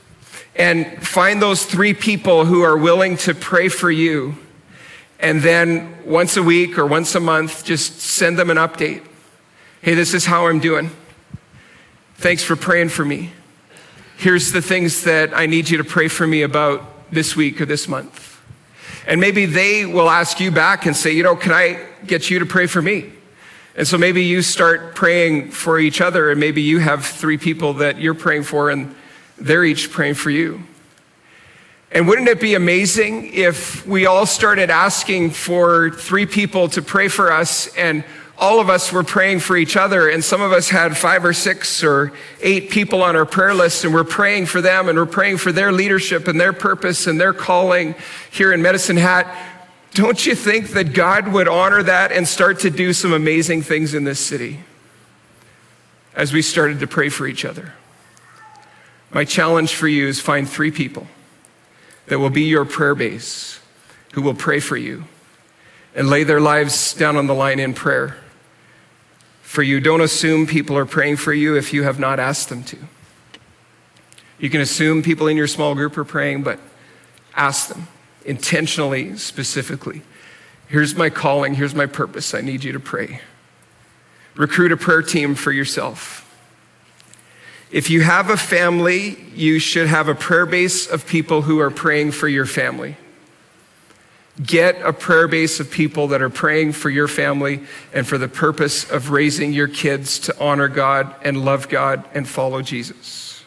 and 0.58 1.06
find 1.06 1.40
those 1.40 1.64
three 1.64 1.94
people 1.94 2.44
who 2.44 2.62
are 2.62 2.76
willing 2.76 3.16
to 3.18 3.34
pray 3.34 3.68
for 3.68 3.90
you. 3.90 4.34
And 5.20 5.40
then 5.40 5.96
once 6.04 6.36
a 6.36 6.42
week 6.42 6.76
or 6.76 6.84
once 6.84 7.14
a 7.14 7.20
month, 7.20 7.64
just 7.64 8.00
send 8.00 8.38
them 8.38 8.50
an 8.50 8.56
update. 8.56 9.02
Hey, 9.80 9.94
this 9.94 10.12
is 10.12 10.26
how 10.26 10.48
I'm 10.48 10.58
doing. 10.58 10.90
Thanks 12.16 12.42
for 12.42 12.56
praying 12.56 12.88
for 12.88 13.04
me. 13.04 13.30
Here's 14.16 14.50
the 14.50 14.60
things 14.60 15.04
that 15.04 15.32
I 15.32 15.46
need 15.46 15.70
you 15.70 15.78
to 15.78 15.84
pray 15.84 16.08
for 16.08 16.26
me 16.26 16.42
about 16.42 17.12
this 17.12 17.36
week 17.36 17.60
or 17.60 17.64
this 17.64 17.86
month. 17.86 18.40
And 19.06 19.20
maybe 19.20 19.46
they 19.46 19.86
will 19.86 20.10
ask 20.10 20.40
you 20.40 20.50
back 20.50 20.86
and 20.86 20.96
say, 20.96 21.12
you 21.12 21.22
know, 21.22 21.36
can 21.36 21.52
I 21.52 21.86
get 22.04 22.28
you 22.28 22.40
to 22.40 22.46
pray 22.46 22.66
for 22.66 22.82
me? 22.82 23.12
And 23.76 23.86
so 23.86 23.96
maybe 23.96 24.24
you 24.24 24.42
start 24.42 24.96
praying 24.96 25.52
for 25.52 25.78
each 25.78 26.00
other, 26.00 26.32
and 26.32 26.40
maybe 26.40 26.62
you 26.62 26.80
have 26.80 27.06
three 27.06 27.38
people 27.38 27.74
that 27.74 28.00
you're 28.00 28.12
praying 28.12 28.42
for, 28.42 28.70
and 28.70 28.94
they're 29.40 29.64
each 29.64 29.90
praying 29.90 30.14
for 30.14 30.30
you. 30.30 30.62
And 31.90 32.06
wouldn't 32.06 32.28
it 32.28 32.40
be 32.40 32.54
amazing 32.54 33.32
if 33.32 33.86
we 33.86 34.04
all 34.04 34.26
started 34.26 34.68
asking 34.68 35.30
for 35.30 35.90
three 35.90 36.26
people 36.26 36.68
to 36.70 36.82
pray 36.82 37.08
for 37.08 37.32
us 37.32 37.74
and 37.76 38.04
all 38.36 38.60
of 38.60 38.68
us 38.68 38.92
were 38.92 39.02
praying 39.02 39.40
for 39.40 39.56
each 39.56 39.76
other 39.76 40.08
and 40.08 40.22
some 40.22 40.42
of 40.42 40.52
us 40.52 40.68
had 40.68 40.96
five 40.96 41.24
or 41.24 41.32
six 41.32 41.82
or 41.82 42.12
eight 42.42 42.70
people 42.70 43.02
on 43.02 43.16
our 43.16 43.24
prayer 43.24 43.54
list 43.54 43.84
and 43.84 43.92
we're 43.92 44.04
praying 44.04 44.46
for 44.46 44.60
them 44.60 44.88
and 44.88 44.98
we're 44.98 45.06
praying 45.06 45.38
for 45.38 45.50
their 45.50 45.72
leadership 45.72 46.28
and 46.28 46.38
their 46.38 46.52
purpose 46.52 47.06
and 47.06 47.18
their 47.18 47.32
calling 47.32 47.94
here 48.30 48.52
in 48.52 48.60
Medicine 48.60 48.98
Hat. 48.98 49.26
Don't 49.94 50.24
you 50.24 50.34
think 50.34 50.68
that 50.70 50.92
God 50.92 51.28
would 51.28 51.48
honor 51.48 51.82
that 51.82 52.12
and 52.12 52.28
start 52.28 52.60
to 52.60 52.70
do 52.70 52.92
some 52.92 53.12
amazing 53.12 53.62
things 53.62 53.94
in 53.94 54.04
this 54.04 54.20
city 54.20 54.60
as 56.14 56.32
we 56.34 56.42
started 56.42 56.80
to 56.80 56.86
pray 56.86 57.08
for 57.08 57.26
each 57.26 57.44
other? 57.46 57.72
My 59.10 59.24
challenge 59.24 59.74
for 59.74 59.88
you 59.88 60.06
is 60.06 60.20
find 60.20 60.48
three 60.48 60.70
people 60.70 61.06
that 62.06 62.18
will 62.18 62.30
be 62.30 62.42
your 62.42 62.64
prayer 62.64 62.94
base, 62.94 63.60
who 64.12 64.22
will 64.22 64.34
pray 64.34 64.60
for 64.60 64.76
you 64.76 65.04
and 65.94 66.08
lay 66.08 66.24
their 66.24 66.40
lives 66.40 66.94
down 66.94 67.16
on 67.16 67.26
the 67.26 67.34
line 67.34 67.58
in 67.58 67.74
prayer 67.74 68.16
for 69.42 69.62
you. 69.62 69.80
Don't 69.80 70.00
assume 70.00 70.46
people 70.46 70.76
are 70.76 70.86
praying 70.86 71.16
for 71.16 71.32
you 71.32 71.56
if 71.56 71.72
you 71.72 71.82
have 71.84 71.98
not 71.98 72.20
asked 72.20 72.48
them 72.48 72.62
to. 72.64 72.76
You 74.38 74.50
can 74.50 74.60
assume 74.60 75.02
people 75.02 75.26
in 75.26 75.36
your 75.36 75.46
small 75.46 75.74
group 75.74 75.96
are 75.96 76.04
praying, 76.04 76.42
but 76.42 76.60
ask 77.34 77.68
them 77.68 77.88
intentionally, 78.24 79.16
specifically. 79.16 80.02
Here's 80.68 80.94
my 80.94 81.08
calling, 81.08 81.54
here's 81.54 81.74
my 81.74 81.86
purpose. 81.86 82.34
I 82.34 82.42
need 82.42 82.62
you 82.62 82.72
to 82.72 82.80
pray. 82.80 83.20
Recruit 84.36 84.70
a 84.70 84.76
prayer 84.76 85.02
team 85.02 85.34
for 85.34 85.50
yourself. 85.50 86.27
If 87.70 87.90
you 87.90 88.00
have 88.00 88.30
a 88.30 88.36
family, 88.36 89.18
you 89.34 89.58
should 89.58 89.88
have 89.88 90.08
a 90.08 90.14
prayer 90.14 90.46
base 90.46 90.86
of 90.86 91.06
people 91.06 91.42
who 91.42 91.60
are 91.60 91.70
praying 91.70 92.12
for 92.12 92.26
your 92.26 92.46
family. 92.46 92.96
Get 94.42 94.80
a 94.82 94.92
prayer 94.92 95.28
base 95.28 95.60
of 95.60 95.70
people 95.70 96.08
that 96.08 96.22
are 96.22 96.30
praying 96.30 96.72
for 96.72 96.88
your 96.88 97.08
family 97.08 97.60
and 97.92 98.06
for 98.06 98.18
the 98.18 98.28
purpose 98.28 98.88
of 98.88 99.10
raising 99.10 99.52
your 99.52 99.68
kids 99.68 100.18
to 100.20 100.40
honor 100.40 100.68
God 100.68 101.14
and 101.22 101.44
love 101.44 101.68
God 101.68 102.04
and 102.14 102.26
follow 102.26 102.62
Jesus. 102.62 103.44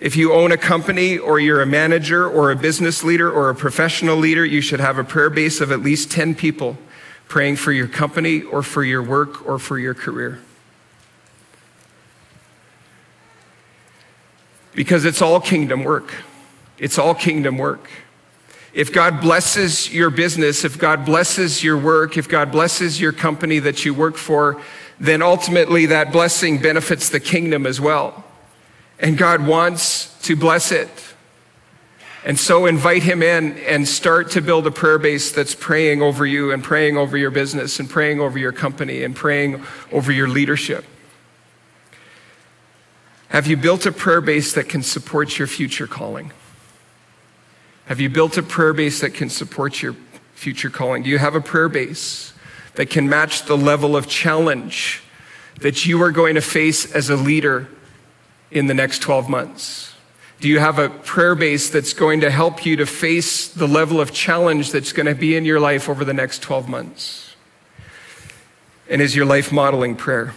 If 0.00 0.14
you 0.14 0.32
own 0.32 0.52
a 0.52 0.56
company 0.56 1.18
or 1.18 1.40
you're 1.40 1.62
a 1.62 1.66
manager 1.66 2.28
or 2.28 2.52
a 2.52 2.56
business 2.56 3.02
leader 3.02 3.28
or 3.30 3.50
a 3.50 3.54
professional 3.54 4.16
leader, 4.16 4.44
you 4.44 4.60
should 4.60 4.80
have 4.80 4.98
a 4.98 5.04
prayer 5.04 5.30
base 5.30 5.60
of 5.60 5.72
at 5.72 5.80
least 5.80 6.12
10 6.12 6.36
people 6.36 6.78
praying 7.26 7.56
for 7.56 7.72
your 7.72 7.88
company 7.88 8.42
or 8.42 8.62
for 8.62 8.84
your 8.84 9.02
work 9.02 9.44
or 9.46 9.58
for 9.58 9.78
your 9.78 9.94
career. 9.94 10.40
Because 14.78 15.04
it's 15.04 15.20
all 15.20 15.40
kingdom 15.40 15.82
work. 15.82 16.14
It's 16.78 17.00
all 17.00 17.12
kingdom 17.12 17.58
work. 17.58 17.90
If 18.72 18.92
God 18.92 19.20
blesses 19.20 19.92
your 19.92 20.08
business, 20.08 20.64
if 20.64 20.78
God 20.78 21.04
blesses 21.04 21.64
your 21.64 21.76
work, 21.76 22.16
if 22.16 22.28
God 22.28 22.52
blesses 22.52 23.00
your 23.00 23.10
company 23.10 23.58
that 23.58 23.84
you 23.84 23.92
work 23.92 24.16
for, 24.16 24.62
then 25.00 25.20
ultimately 25.20 25.86
that 25.86 26.12
blessing 26.12 26.62
benefits 26.62 27.08
the 27.08 27.18
kingdom 27.18 27.66
as 27.66 27.80
well. 27.80 28.22
And 29.00 29.18
God 29.18 29.44
wants 29.44 30.16
to 30.22 30.36
bless 30.36 30.70
it. 30.70 30.88
And 32.24 32.38
so 32.38 32.66
invite 32.66 33.02
him 33.02 33.20
in 33.20 33.58
and 33.58 33.88
start 33.88 34.30
to 34.30 34.40
build 34.40 34.64
a 34.68 34.70
prayer 34.70 35.00
base 35.00 35.32
that's 35.32 35.56
praying 35.56 36.02
over 36.02 36.24
you 36.24 36.52
and 36.52 36.62
praying 36.62 36.96
over 36.96 37.18
your 37.18 37.32
business 37.32 37.80
and 37.80 37.90
praying 37.90 38.20
over 38.20 38.38
your 38.38 38.52
company 38.52 39.02
and 39.02 39.16
praying 39.16 39.60
over 39.90 40.12
your 40.12 40.28
leadership. 40.28 40.84
Have 43.28 43.46
you 43.46 43.56
built 43.56 43.84
a 43.84 43.92
prayer 43.92 44.20
base 44.20 44.54
that 44.54 44.68
can 44.68 44.82
support 44.82 45.38
your 45.38 45.46
future 45.46 45.86
calling? 45.86 46.32
Have 47.86 48.00
you 48.00 48.08
built 48.08 48.36
a 48.38 48.42
prayer 48.42 48.72
base 48.72 49.00
that 49.00 49.14
can 49.14 49.28
support 49.28 49.82
your 49.82 49.94
future 50.34 50.70
calling? 50.70 51.02
Do 51.02 51.10
you 51.10 51.18
have 51.18 51.34
a 51.34 51.40
prayer 51.40 51.68
base 51.68 52.32
that 52.74 52.90
can 52.90 53.08
match 53.08 53.44
the 53.44 53.56
level 53.56 53.96
of 53.96 54.06
challenge 54.06 55.02
that 55.60 55.84
you 55.84 56.00
are 56.02 56.12
going 56.12 56.36
to 56.36 56.40
face 56.40 56.90
as 56.94 57.10
a 57.10 57.16
leader 57.16 57.68
in 58.50 58.66
the 58.66 58.74
next 58.74 59.00
12 59.02 59.28
months? 59.28 59.94
Do 60.40 60.48
you 60.48 60.60
have 60.60 60.78
a 60.78 60.88
prayer 60.88 61.34
base 61.34 61.68
that's 61.68 61.92
going 61.92 62.20
to 62.20 62.30
help 62.30 62.64
you 62.64 62.76
to 62.76 62.86
face 62.86 63.48
the 63.48 63.66
level 63.66 64.00
of 64.00 64.12
challenge 64.12 64.70
that's 64.70 64.92
going 64.92 65.06
to 65.06 65.14
be 65.14 65.36
in 65.36 65.44
your 65.44 65.58
life 65.58 65.88
over 65.88 66.04
the 66.04 66.14
next 66.14 66.42
12 66.42 66.68
months? 66.68 67.34
And 68.88 69.02
is 69.02 69.16
your 69.16 69.26
life 69.26 69.50
modeling 69.50 69.96
prayer? 69.96 70.34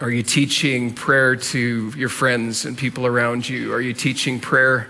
Are 0.00 0.10
you 0.10 0.24
teaching 0.24 0.92
prayer 0.92 1.36
to 1.36 1.92
your 1.96 2.08
friends 2.08 2.64
and 2.64 2.76
people 2.76 3.06
around 3.06 3.48
you? 3.48 3.72
Are 3.72 3.80
you 3.80 3.92
teaching 3.92 4.40
prayer 4.40 4.88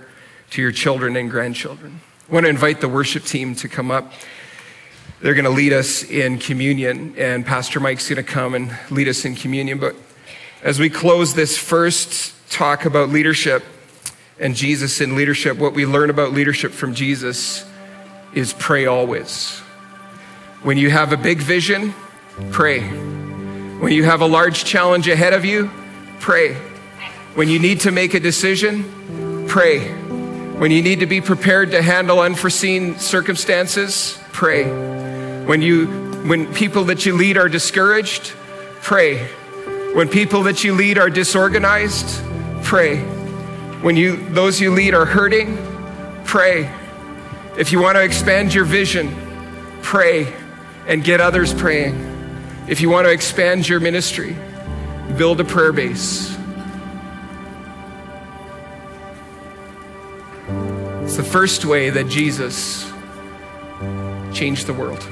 to 0.51 0.63
your 0.63 0.73
children 0.73 1.15
and 1.17 1.31
grandchildren? 1.31 2.01
I 2.29 2.33
want 2.33 2.47
to 2.47 2.51
invite 2.51 2.81
the 2.81 2.89
worship 2.89 3.25
team 3.25 3.55
to 3.57 3.69
come 3.69 3.91
up. 3.91 4.13
They're 5.21 5.35
going 5.35 5.45
to 5.45 5.51
lead 5.51 5.75
us 5.75 6.05
in 6.05 6.39
communion, 6.39 7.15
and 7.19 7.45
Pastor 7.45 7.81
Mike's 7.81 8.09
going 8.09 8.17
to 8.17 8.23
come 8.23 8.55
and 8.55 8.75
lead 8.91 9.07
us 9.07 9.27
in 9.27 9.35
communion. 9.35 9.79
But 9.79 9.95
as 10.63 10.81
we 10.81 10.89
close 10.89 11.35
this 11.35 11.59
first 11.59 12.35
talk 12.51 12.87
about 12.87 13.11
leadership 13.11 13.63
and 14.41 14.57
Jesus 14.57 15.03
in 15.03 15.17
leadership, 15.17 15.59
what 15.59 15.75
we 15.75 15.85
learn 15.85 16.09
about 16.09 16.33
leadership 16.33 16.73
from 16.73 16.95
Jesus 16.95 17.69
is 18.33 18.55
pray 18.55 18.87
always. 18.87 19.59
When 20.63 20.79
you 20.79 20.89
have 20.89 21.13
a 21.13 21.19
big 21.19 21.41
vision, 21.41 21.93
pray. 22.53 23.14
When 23.85 23.93
you 23.93 24.05
have 24.05 24.23
a 24.23 24.27
large 24.27 24.65
challenge 24.65 25.09
ahead 25.09 25.35
of 25.35 25.45
you, 25.45 25.71
pray. 26.19 26.55
When 27.35 27.51
you 27.51 27.59
need 27.59 27.81
to 27.81 27.91
make 27.91 28.15
a 28.15 28.19
decision, 28.19 29.45
pray. 29.47 29.81
When 30.57 30.71
you 30.71 30.81
need 30.81 31.01
to 31.01 31.07
be 31.07 31.21
prepared 31.21 31.73
to 31.73 31.83
handle 31.83 32.21
unforeseen 32.21 32.99
circumstances, 32.99 34.19
pray. 34.33 34.65
When 35.45 35.61
you 35.61 35.87
when 36.25 36.51
people 36.55 36.85
that 36.85 37.05
you 37.05 37.15
lead 37.15 37.37
are 37.37 37.47
discouraged, 37.47 38.29
pray. 38.81 39.19
When 39.93 40.09
people 40.09 40.45
that 40.45 40.65
you 40.65 40.73
lead 40.73 40.97
are 40.97 41.11
disorganized, 41.11 42.25
pray. 42.63 43.03
When 43.83 43.99
you 43.99 44.17
those 44.31 44.63
you 44.63 44.71
lead 44.71 44.95
are 44.95 45.05
hurting, 45.05 45.59
pray. 46.25 46.73
If 47.59 47.71
you 47.71 47.83
want 47.83 47.97
to 47.97 48.03
expand 48.03 48.55
your 48.55 48.65
vision, 48.65 49.15
pray 49.83 50.33
and 50.87 51.05
get 51.05 51.21
others 51.21 51.53
praying. 51.53 52.14
If 52.67 52.81
you 52.81 52.89
want 52.89 53.07
to 53.07 53.13
expand 53.13 53.69
your 53.69 53.79
ministry, 53.79 54.35
build 55.19 55.39
a 55.41 55.45
prayer 55.45 55.73
base. 55.73 56.35
It's 61.03 61.17
the 61.17 61.23
first 61.23 61.67
way 61.67 61.91
that 61.91 62.09
Jesus 62.09 62.91
changed 64.33 64.67
the 64.67 64.73
world. 64.73 65.07